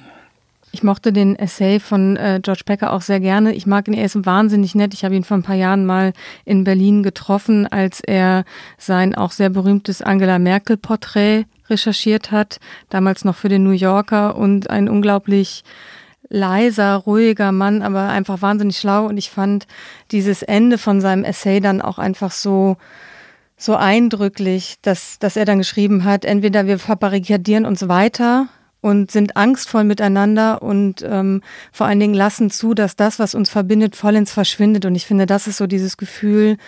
[0.74, 3.54] Ich mochte den Essay von äh, George Becker auch sehr gerne.
[3.54, 4.92] Ich mag ihn, er ist wahnsinnig nett.
[4.92, 6.12] Ich habe ihn vor ein paar Jahren mal
[6.44, 8.44] in Berlin getroffen, als er
[8.76, 12.58] sein auch sehr berühmtes Angela Merkel Porträt recherchiert hat,
[12.90, 15.62] damals noch für den New Yorker und ein unglaublich
[16.28, 19.06] leiser, ruhiger Mann, aber einfach wahnsinnig schlau.
[19.06, 19.68] Und ich fand
[20.10, 22.78] dieses Ende von seinem Essay dann auch einfach so,
[23.56, 28.48] so eindrücklich, dass, dass er dann geschrieben hat, entweder wir verbarrikadieren uns weiter
[28.84, 31.40] und sind angstvoll miteinander und ähm,
[31.72, 34.84] vor allen Dingen lassen zu, dass das, was uns verbindet, vollends verschwindet.
[34.84, 36.58] Und ich finde, das ist so dieses Gefühl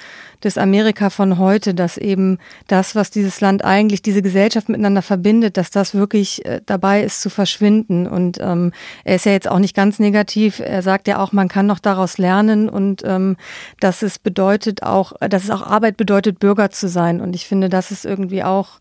[0.42, 2.38] des Amerika von heute, dass eben
[2.68, 7.20] das, was dieses Land eigentlich, diese Gesellschaft miteinander verbindet, dass das wirklich äh, dabei ist
[7.20, 8.06] zu verschwinden.
[8.06, 8.72] Und ähm,
[9.04, 10.60] er ist ja jetzt auch nicht ganz negativ.
[10.60, 13.36] Er sagt ja auch, man kann noch daraus lernen und ähm,
[13.78, 17.20] dass es bedeutet auch, dass es auch Arbeit bedeutet, Bürger zu sein.
[17.20, 18.78] Und ich finde, das ist irgendwie auch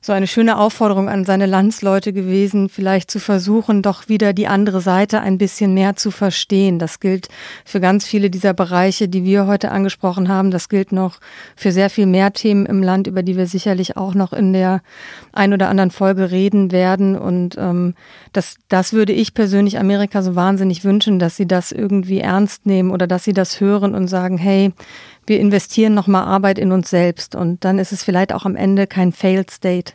[0.00, 4.80] so eine schöne Aufforderung an seine Landsleute gewesen, vielleicht zu versuchen, doch wieder die andere
[4.80, 6.78] Seite ein bisschen mehr zu verstehen.
[6.78, 7.28] Das gilt
[7.64, 10.50] für ganz viele dieser Bereiche, die wir heute angesprochen haben.
[10.50, 11.18] Das gilt noch
[11.56, 14.82] für sehr viel mehr Themen im Land, über die wir sicherlich auch noch in der
[15.32, 17.16] ein oder anderen Folge reden werden.
[17.16, 17.94] Und ähm,
[18.32, 22.90] das, das würde ich persönlich Amerika so wahnsinnig wünschen, dass sie das irgendwie ernst nehmen
[22.90, 24.72] oder dass sie das hören und sagen, hey,
[25.26, 28.86] wir investieren nochmal Arbeit in uns selbst und dann ist es vielleicht auch am Ende
[28.86, 29.92] kein Failed State.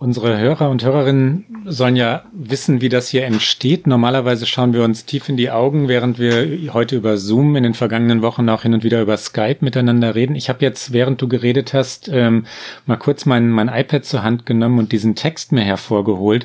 [0.00, 3.86] Unsere Hörer und Hörerinnen sollen ja wissen, wie das hier entsteht.
[3.86, 7.74] Normalerweise schauen wir uns tief in die Augen, während wir heute über Zoom in den
[7.74, 10.34] vergangenen Wochen auch hin und wieder über Skype miteinander reden.
[10.34, 12.44] Ich habe jetzt, während du geredet hast, ähm,
[12.86, 16.44] mal kurz mein, mein iPad zur Hand genommen und diesen Text mir hervorgeholt,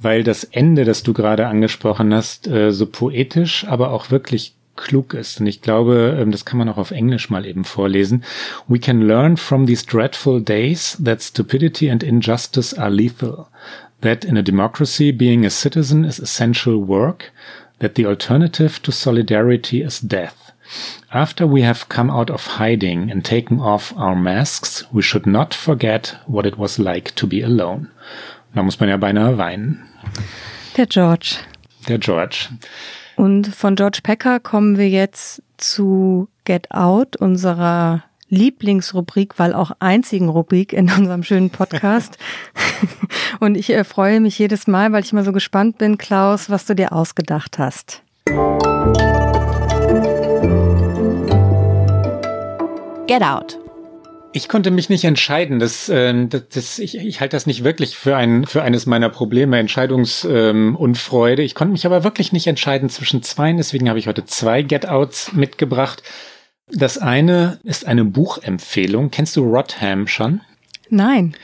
[0.00, 5.12] weil das Ende, das du gerade angesprochen hast, äh, so poetisch, aber auch wirklich klug
[5.12, 5.40] ist.
[5.40, 8.24] Und ich glaube, ähm, das kann man auch auf Englisch mal eben vorlesen.
[8.66, 13.46] We can learn from these dreadful days that stupidity and injustice are lethal.
[14.00, 17.32] That in a democracy being a citizen is essential work.
[17.80, 20.52] That the alternative to solidarity is death.
[21.10, 25.54] After we have come out of hiding and taken off our masks, we should not
[25.54, 27.88] forget what it was like to be alone.
[28.54, 29.88] Da muss man ja beinahe weinen.
[30.76, 31.38] Der George.
[31.88, 32.48] Der George.
[33.18, 40.28] Und von George Packer kommen wir jetzt zu Get Out, unserer Lieblingsrubrik, weil auch einzigen
[40.28, 42.16] Rubrik in unserem schönen Podcast.
[43.40, 46.64] Und ich äh, freue mich jedes Mal, weil ich immer so gespannt bin, Klaus, was
[46.64, 48.02] du dir ausgedacht hast.
[53.08, 53.58] Get Out.
[54.38, 55.58] Ich konnte mich nicht entscheiden.
[55.58, 59.08] Das, äh, das, das, ich, ich halte das nicht wirklich für, ein, für eines meiner
[59.08, 61.42] Probleme, Entscheidungsunfreude.
[61.42, 63.52] Ähm, ich konnte mich aber wirklich nicht entscheiden zwischen zwei.
[63.52, 66.04] Deswegen habe ich heute zwei Get-Outs mitgebracht.
[66.70, 69.10] Das eine ist eine Buchempfehlung.
[69.10, 70.40] Kennst du Rotham schon?
[70.88, 71.34] Nein.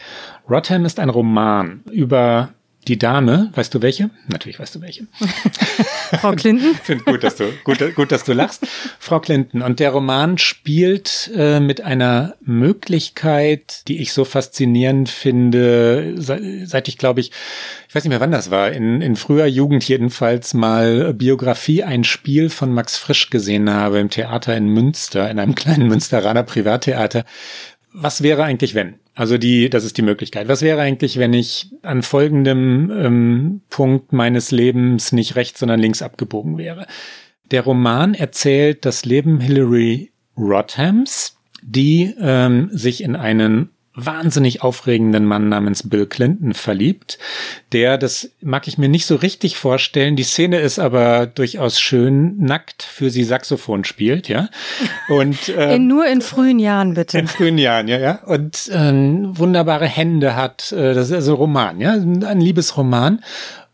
[0.49, 2.51] Rotham ist ein Roman über
[2.89, 4.11] die Dame, weißt du welche?
[4.29, 5.07] Natürlich weißt du welche.
[6.21, 6.75] Frau Clinton.
[6.83, 8.67] Finde gut, dass du gut, gut, dass du lachst.
[8.99, 9.63] Frau Clinton.
[9.63, 16.99] Und der Roman spielt äh, mit einer Möglichkeit, die ich so faszinierend finde, seit ich
[16.99, 17.33] glaube ich,
[17.89, 22.05] ich weiß nicht mehr wann das war, in, in früher Jugend jedenfalls mal Biografie ein
[22.05, 27.25] Spiel von Max Frisch gesehen habe im Theater in Münster, in einem kleinen Münsteraner Privattheater.
[27.95, 28.97] Was wäre eigentlich wenn?
[29.15, 30.49] Also die, das ist die Möglichkeit.
[30.49, 36.03] Was wäre eigentlich, wenn ich an folgendem ähm, Punkt meines Lebens nicht rechts, sondern links
[36.03, 36.87] abgebogen wäre?
[37.53, 45.49] Der Roman erzählt das Leben Hillary Rodhams, die ähm, sich in einen wahnsinnig aufregenden Mann
[45.49, 47.19] namens Bill Clinton verliebt,
[47.73, 52.37] der, das mag ich mir nicht so richtig vorstellen, die Szene ist aber durchaus schön,
[52.39, 54.49] nackt für sie Saxophon spielt, ja.
[55.09, 57.19] Und äh, in, nur in frühen Jahren bitte.
[57.19, 58.23] In frühen Jahren, ja, ja.
[58.25, 63.23] Und äh, wunderbare Hände hat, äh, das ist also Roman, ja, ein Liebesroman.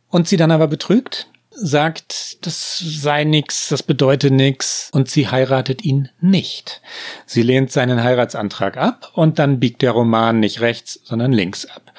[0.08, 1.28] Und sie dann aber betrügt
[1.62, 6.80] sagt, das sei nix, das bedeutet nix und sie heiratet ihn nicht.
[7.26, 11.92] Sie lehnt seinen Heiratsantrag ab und dann biegt der Roman nicht rechts, sondern links ab.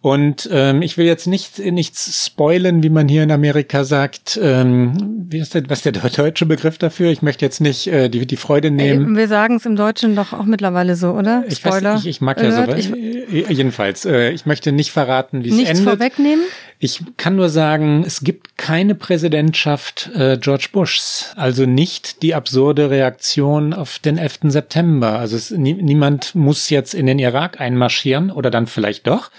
[0.00, 4.38] Und ähm, ich will jetzt nicht nichts spoilen, wie man hier in Amerika sagt.
[4.40, 7.10] Ähm, wie ist der, was ist der deutsche Begriff dafür?
[7.10, 9.16] Ich möchte jetzt nicht äh, die, die Freude nehmen.
[9.16, 11.42] Wir sagen es im Deutschen doch auch mittlerweile so, oder?
[11.48, 11.94] Ich Spoiler.
[11.94, 12.78] Weiß, ich, ich mag ja sowas.
[12.78, 15.68] Ich, äh, jedenfalls, äh, ich möchte nicht verraten, wie es endet.
[15.68, 16.44] Nichts vorwegnehmen?
[16.78, 21.32] Ich kann nur sagen, es gibt keine Präsidentschaft äh, George Bushs.
[21.34, 24.38] Also nicht die absurde Reaktion auf den 11.
[24.44, 25.18] September.
[25.18, 29.32] Also es, nie, niemand muss jetzt in den Irak einmarschieren oder dann vielleicht doch.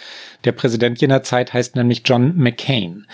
[0.45, 3.05] Der Präsident jener Zeit heißt nämlich John McCain.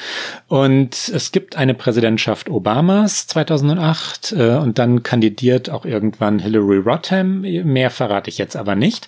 [0.48, 7.42] Und es gibt eine Präsidentschaft Obamas 2008 äh, und dann kandidiert auch irgendwann Hillary Rodham.
[7.42, 9.08] Mehr verrate ich jetzt aber nicht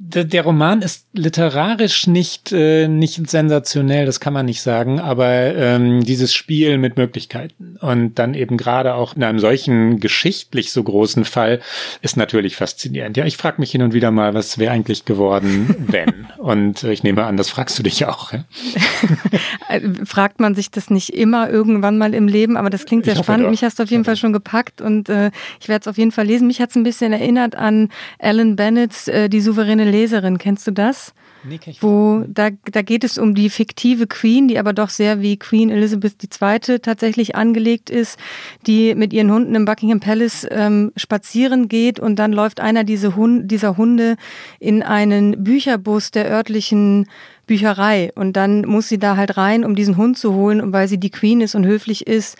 [0.00, 5.26] der, der Roman ist literarisch nicht, äh, nicht sensationell, das kann man nicht sagen, aber
[5.28, 10.84] ähm, dieses Spiel mit Möglichkeiten und dann eben gerade auch in einem solchen geschichtlich so
[10.84, 11.60] großen Fall
[12.00, 13.16] ist natürlich faszinierend.
[13.16, 16.28] Ja, ich frage mich hin und wieder mal, was wäre eigentlich geworden, wenn?
[16.38, 18.32] Und äh, ich nehme an, das fragst du dich auch.
[18.32, 18.44] Ja?
[20.04, 23.46] Fragt man sich das nicht immer irgendwann mal im Leben, aber das klingt sehr spannend.
[23.46, 23.50] Doch.
[23.50, 25.30] Mich hast du auf jeden Fall schon gepackt und äh,
[25.60, 26.46] ich werde es auf jeden Fall lesen.
[26.46, 30.70] Mich hat es ein bisschen erinnert an Alan Bennett's äh, Die souveräne Leserin, kennst du
[30.70, 31.14] das?
[31.44, 34.90] Nee, kenn ich Wo da, da geht es um die fiktive Queen, die aber doch
[34.90, 36.78] sehr wie Queen Elizabeth II.
[36.80, 38.18] tatsächlich angelegt ist,
[38.66, 43.16] die mit ihren Hunden im Buckingham Palace ähm, spazieren geht und dann läuft einer diese
[43.16, 44.16] Hund, dieser Hunde
[44.58, 47.06] in einen Bücherbus der örtlichen
[47.46, 50.86] Bücherei und dann muss sie da halt rein, um diesen Hund zu holen und weil
[50.86, 52.36] sie die Queen ist und höflich ist,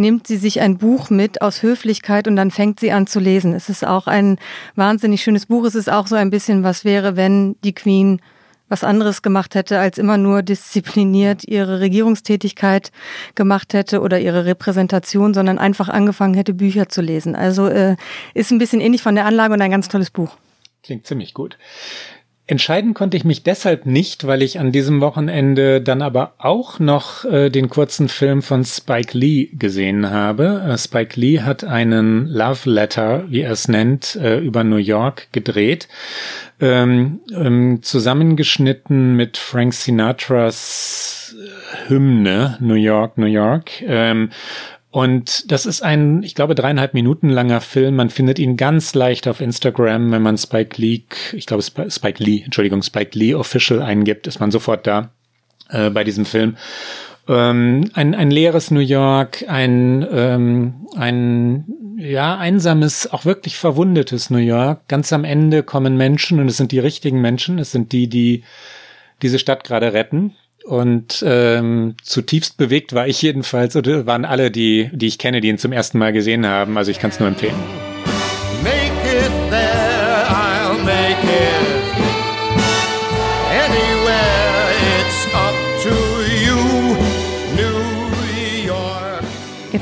[0.00, 3.54] nimmt sie sich ein Buch mit aus Höflichkeit und dann fängt sie an zu lesen.
[3.54, 4.38] Es ist auch ein
[4.74, 5.64] wahnsinnig schönes Buch.
[5.64, 8.20] Es ist auch so ein bisschen, was wäre, wenn die Queen
[8.70, 12.92] was anderes gemacht hätte, als immer nur diszipliniert ihre Regierungstätigkeit
[13.34, 17.34] gemacht hätte oder ihre Repräsentation, sondern einfach angefangen hätte, Bücher zu lesen.
[17.34, 17.96] Also äh,
[18.32, 20.36] ist ein bisschen ähnlich von der Anlage und ein ganz tolles Buch.
[20.82, 21.58] Klingt ziemlich gut.
[22.50, 27.24] Entscheiden konnte ich mich deshalb nicht, weil ich an diesem Wochenende dann aber auch noch
[27.24, 30.60] äh, den kurzen Film von Spike Lee gesehen habe.
[30.68, 35.28] Äh, Spike Lee hat einen Love Letter, wie er es nennt, äh, über New York
[35.30, 35.86] gedreht,
[36.58, 43.80] ähm, ähm, zusammengeschnitten mit Frank Sinatras äh, Hymne New York, New York.
[43.82, 44.30] Ähm,
[44.90, 47.96] und das ist ein, ich glaube, dreieinhalb Minuten langer Film.
[47.96, 52.42] Man findet ihn ganz leicht auf Instagram, wenn man Spike Lee, ich glaube Spike Lee,
[52.44, 55.10] Entschuldigung, Spike Lee Official eingibt, ist man sofort da
[55.68, 56.56] äh, bei diesem Film.
[57.28, 61.64] Ähm, ein, ein leeres New York, ein, ähm, ein
[61.96, 64.88] ja, einsames, auch wirklich verwundetes New York.
[64.88, 68.42] Ganz am Ende kommen Menschen und es sind die richtigen Menschen, es sind die, die
[69.22, 70.34] diese Stadt gerade retten.
[70.64, 75.48] Und ähm, zutiefst bewegt war ich jedenfalls, oder waren alle, die, die ich kenne, die
[75.48, 76.76] ihn zum ersten Mal gesehen haben.
[76.76, 77.89] Also ich kann es nur empfehlen.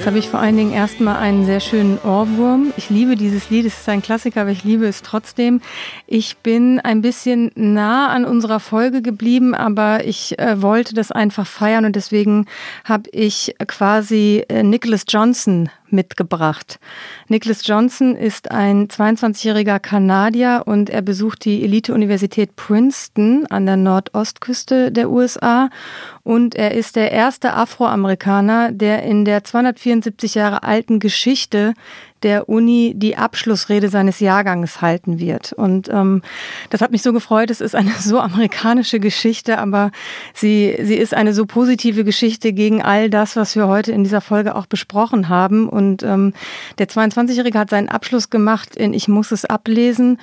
[0.09, 2.73] Habe ich vor allen Dingen erstmal einen sehr schönen Ohrwurm.
[2.79, 5.61] Ich liebe dieses Lied, es ist ein Klassiker, aber ich liebe es trotzdem.
[6.07, 11.47] Ich bin ein bisschen nah an unserer Folge geblieben, aber ich äh, wollte das einfach
[11.47, 12.47] feiern und deswegen
[12.85, 16.79] habe ich quasi äh, Nicholas Johnson mitgebracht.
[17.29, 24.93] Nicholas Johnson ist ein 22-jähriger Kanadier und er besucht die Elite-Universität Princeton an der Nordostküste
[24.93, 25.71] der USA
[26.23, 31.75] und er ist der erste Afroamerikaner, der in der 274 Jahre alten Geschichte
[32.23, 35.53] der Uni die Abschlussrede seines Jahrgangs halten wird.
[35.53, 36.23] Und ähm,
[36.71, 37.51] das hat mich so gefreut.
[37.51, 39.91] Es ist eine so amerikanische Geschichte, aber
[40.35, 44.21] sie, sie ist eine so positive Geschichte gegen all das, was wir heute in dieser
[44.21, 45.69] Folge auch besprochen haben.
[45.69, 46.33] Und ähm,
[46.79, 50.19] der 22-Jährige hat seinen Abschluss gemacht in Ich muss es ablesen.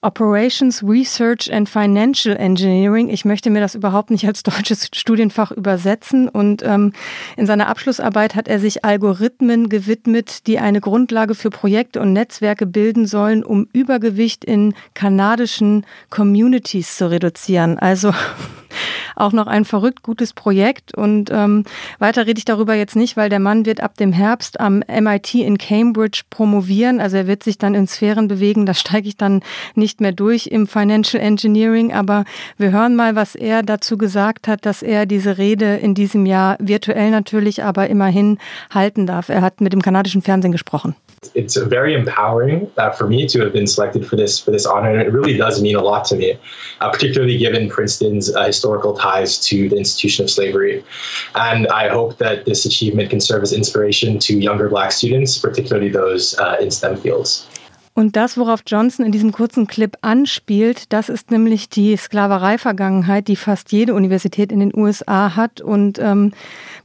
[0.00, 3.08] Operations Research and Financial Engineering.
[3.08, 6.28] Ich möchte mir das überhaupt nicht als deutsches Studienfach übersetzen.
[6.28, 6.92] Und ähm,
[7.36, 12.64] in seiner Abschlussarbeit hat er sich Algorithmen gewidmet, die eine Grundlage für Projekte und Netzwerke
[12.64, 17.76] bilden sollen, um Übergewicht in kanadischen Communities zu reduzieren.
[17.76, 18.12] Also
[19.16, 20.94] auch noch ein verrückt gutes Projekt.
[20.94, 21.64] Und ähm,
[21.98, 25.34] weiter rede ich darüber jetzt nicht, weil der Mann wird ab dem Herbst am MIT
[25.34, 27.00] in Cambridge promovieren.
[27.00, 28.66] Also er wird sich dann in Sphären bewegen.
[28.66, 29.42] Da steige ich dann
[29.74, 31.92] nicht mehr durch im Financial Engineering.
[31.92, 32.24] Aber
[32.56, 36.56] wir hören mal, was er dazu gesagt hat, dass er diese Rede in diesem Jahr
[36.60, 38.38] virtuell natürlich, aber immerhin
[38.70, 39.28] halten darf.
[39.28, 40.94] Er hat mit dem kanadischen Fernsehen gesprochen.
[41.34, 44.90] it's very empowering uh, for me to have been selected for this for this honor,
[44.90, 46.38] and it really does mean a lot to me,
[46.80, 50.84] uh, particularly given Princeton's uh, historical ties to the institution of slavery.
[51.34, 55.88] And I hope that this achievement can serve as inspiration to younger Black students, particularly
[55.88, 57.46] those uh, in STEM fields.
[57.98, 63.34] Und das, worauf Johnson in diesem kurzen Clip anspielt, das ist nämlich die Sklaverei-Vergangenheit, die
[63.34, 65.60] fast jede Universität in den USA hat.
[65.60, 66.30] Und ähm,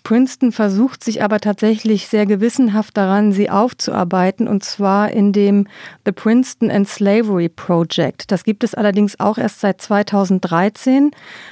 [0.04, 5.68] Princeton versucht sich aber tatsächlich sehr gewissenhaft daran, sie aufzuarbeiten, und zwar in dem
[6.06, 8.30] The Princeton and Slavery Project.
[8.32, 11.12] Das gibt es allerdings auch erst seit 2013,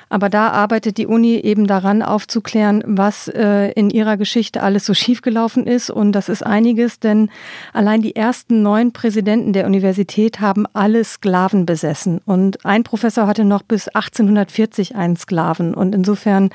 [0.09, 4.93] aber da arbeitet die Uni eben daran, aufzuklären, was äh, in ihrer Geschichte alles so
[5.01, 5.89] schiefgelaufen ist.
[5.89, 7.29] Und das ist einiges, denn
[7.71, 12.19] allein die ersten neun Präsidenten der Universität haben alle Sklaven besessen.
[12.25, 15.73] Und ein Professor hatte noch bis 1840 einen Sklaven.
[15.73, 16.49] Und insofern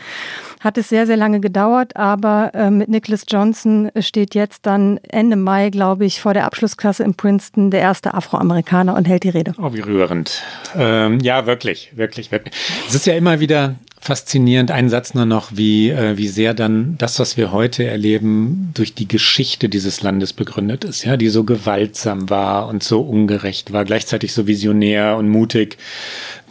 [0.61, 5.37] hat es sehr, sehr lange gedauert, aber äh, mit Nicholas Johnson steht jetzt dann Ende
[5.37, 9.53] Mai, glaube ich, vor der Abschlussklasse in Princeton der erste Afroamerikaner und hält die Rede.
[9.59, 10.43] Oh, wie rührend.
[10.75, 12.55] Ähm, ja, wirklich, wirklich, wirklich.
[12.89, 13.77] Es ist ja immer wieder
[14.07, 14.71] faszinierend.
[14.71, 18.95] Ein Satz nur noch, wie, äh, wie sehr dann das, was wir heute erleben, durch
[18.95, 23.85] die Geschichte dieses Landes begründet ist, ja, die so gewaltsam war und so ungerecht war,
[23.85, 25.77] gleichzeitig so visionär und mutig.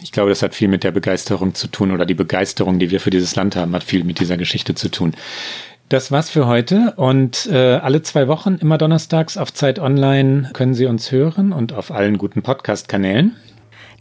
[0.02, 3.00] Ich glaube, das hat viel mit der Begeisterung zu tun oder die Begeisterung, die wir
[3.00, 5.14] für dieses Land haben, hat viel mit dieser Geschichte zu tun.
[5.88, 10.74] Das war's für heute und äh, alle zwei Wochen, immer donnerstags auf Zeit Online, können
[10.74, 13.36] Sie uns hören und auf allen guten Podcast-Kanälen.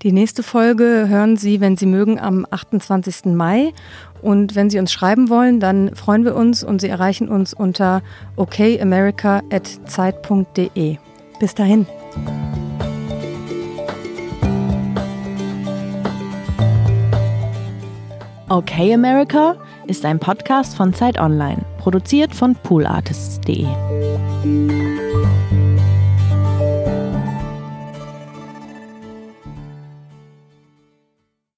[0.06, 3.34] Die nächste Folge hören Sie, wenn Sie mögen, am 28.
[3.34, 3.74] Mai.
[4.22, 8.04] Und wenn Sie uns schreiben wollen, dann freuen wir uns und Sie erreichen uns unter
[8.36, 10.98] okamerica.zeit.de.
[11.40, 11.88] Bis dahin.
[18.48, 19.56] Okay America
[19.88, 23.66] ist ein Podcast von Zeit Online, produziert von poolartists.de.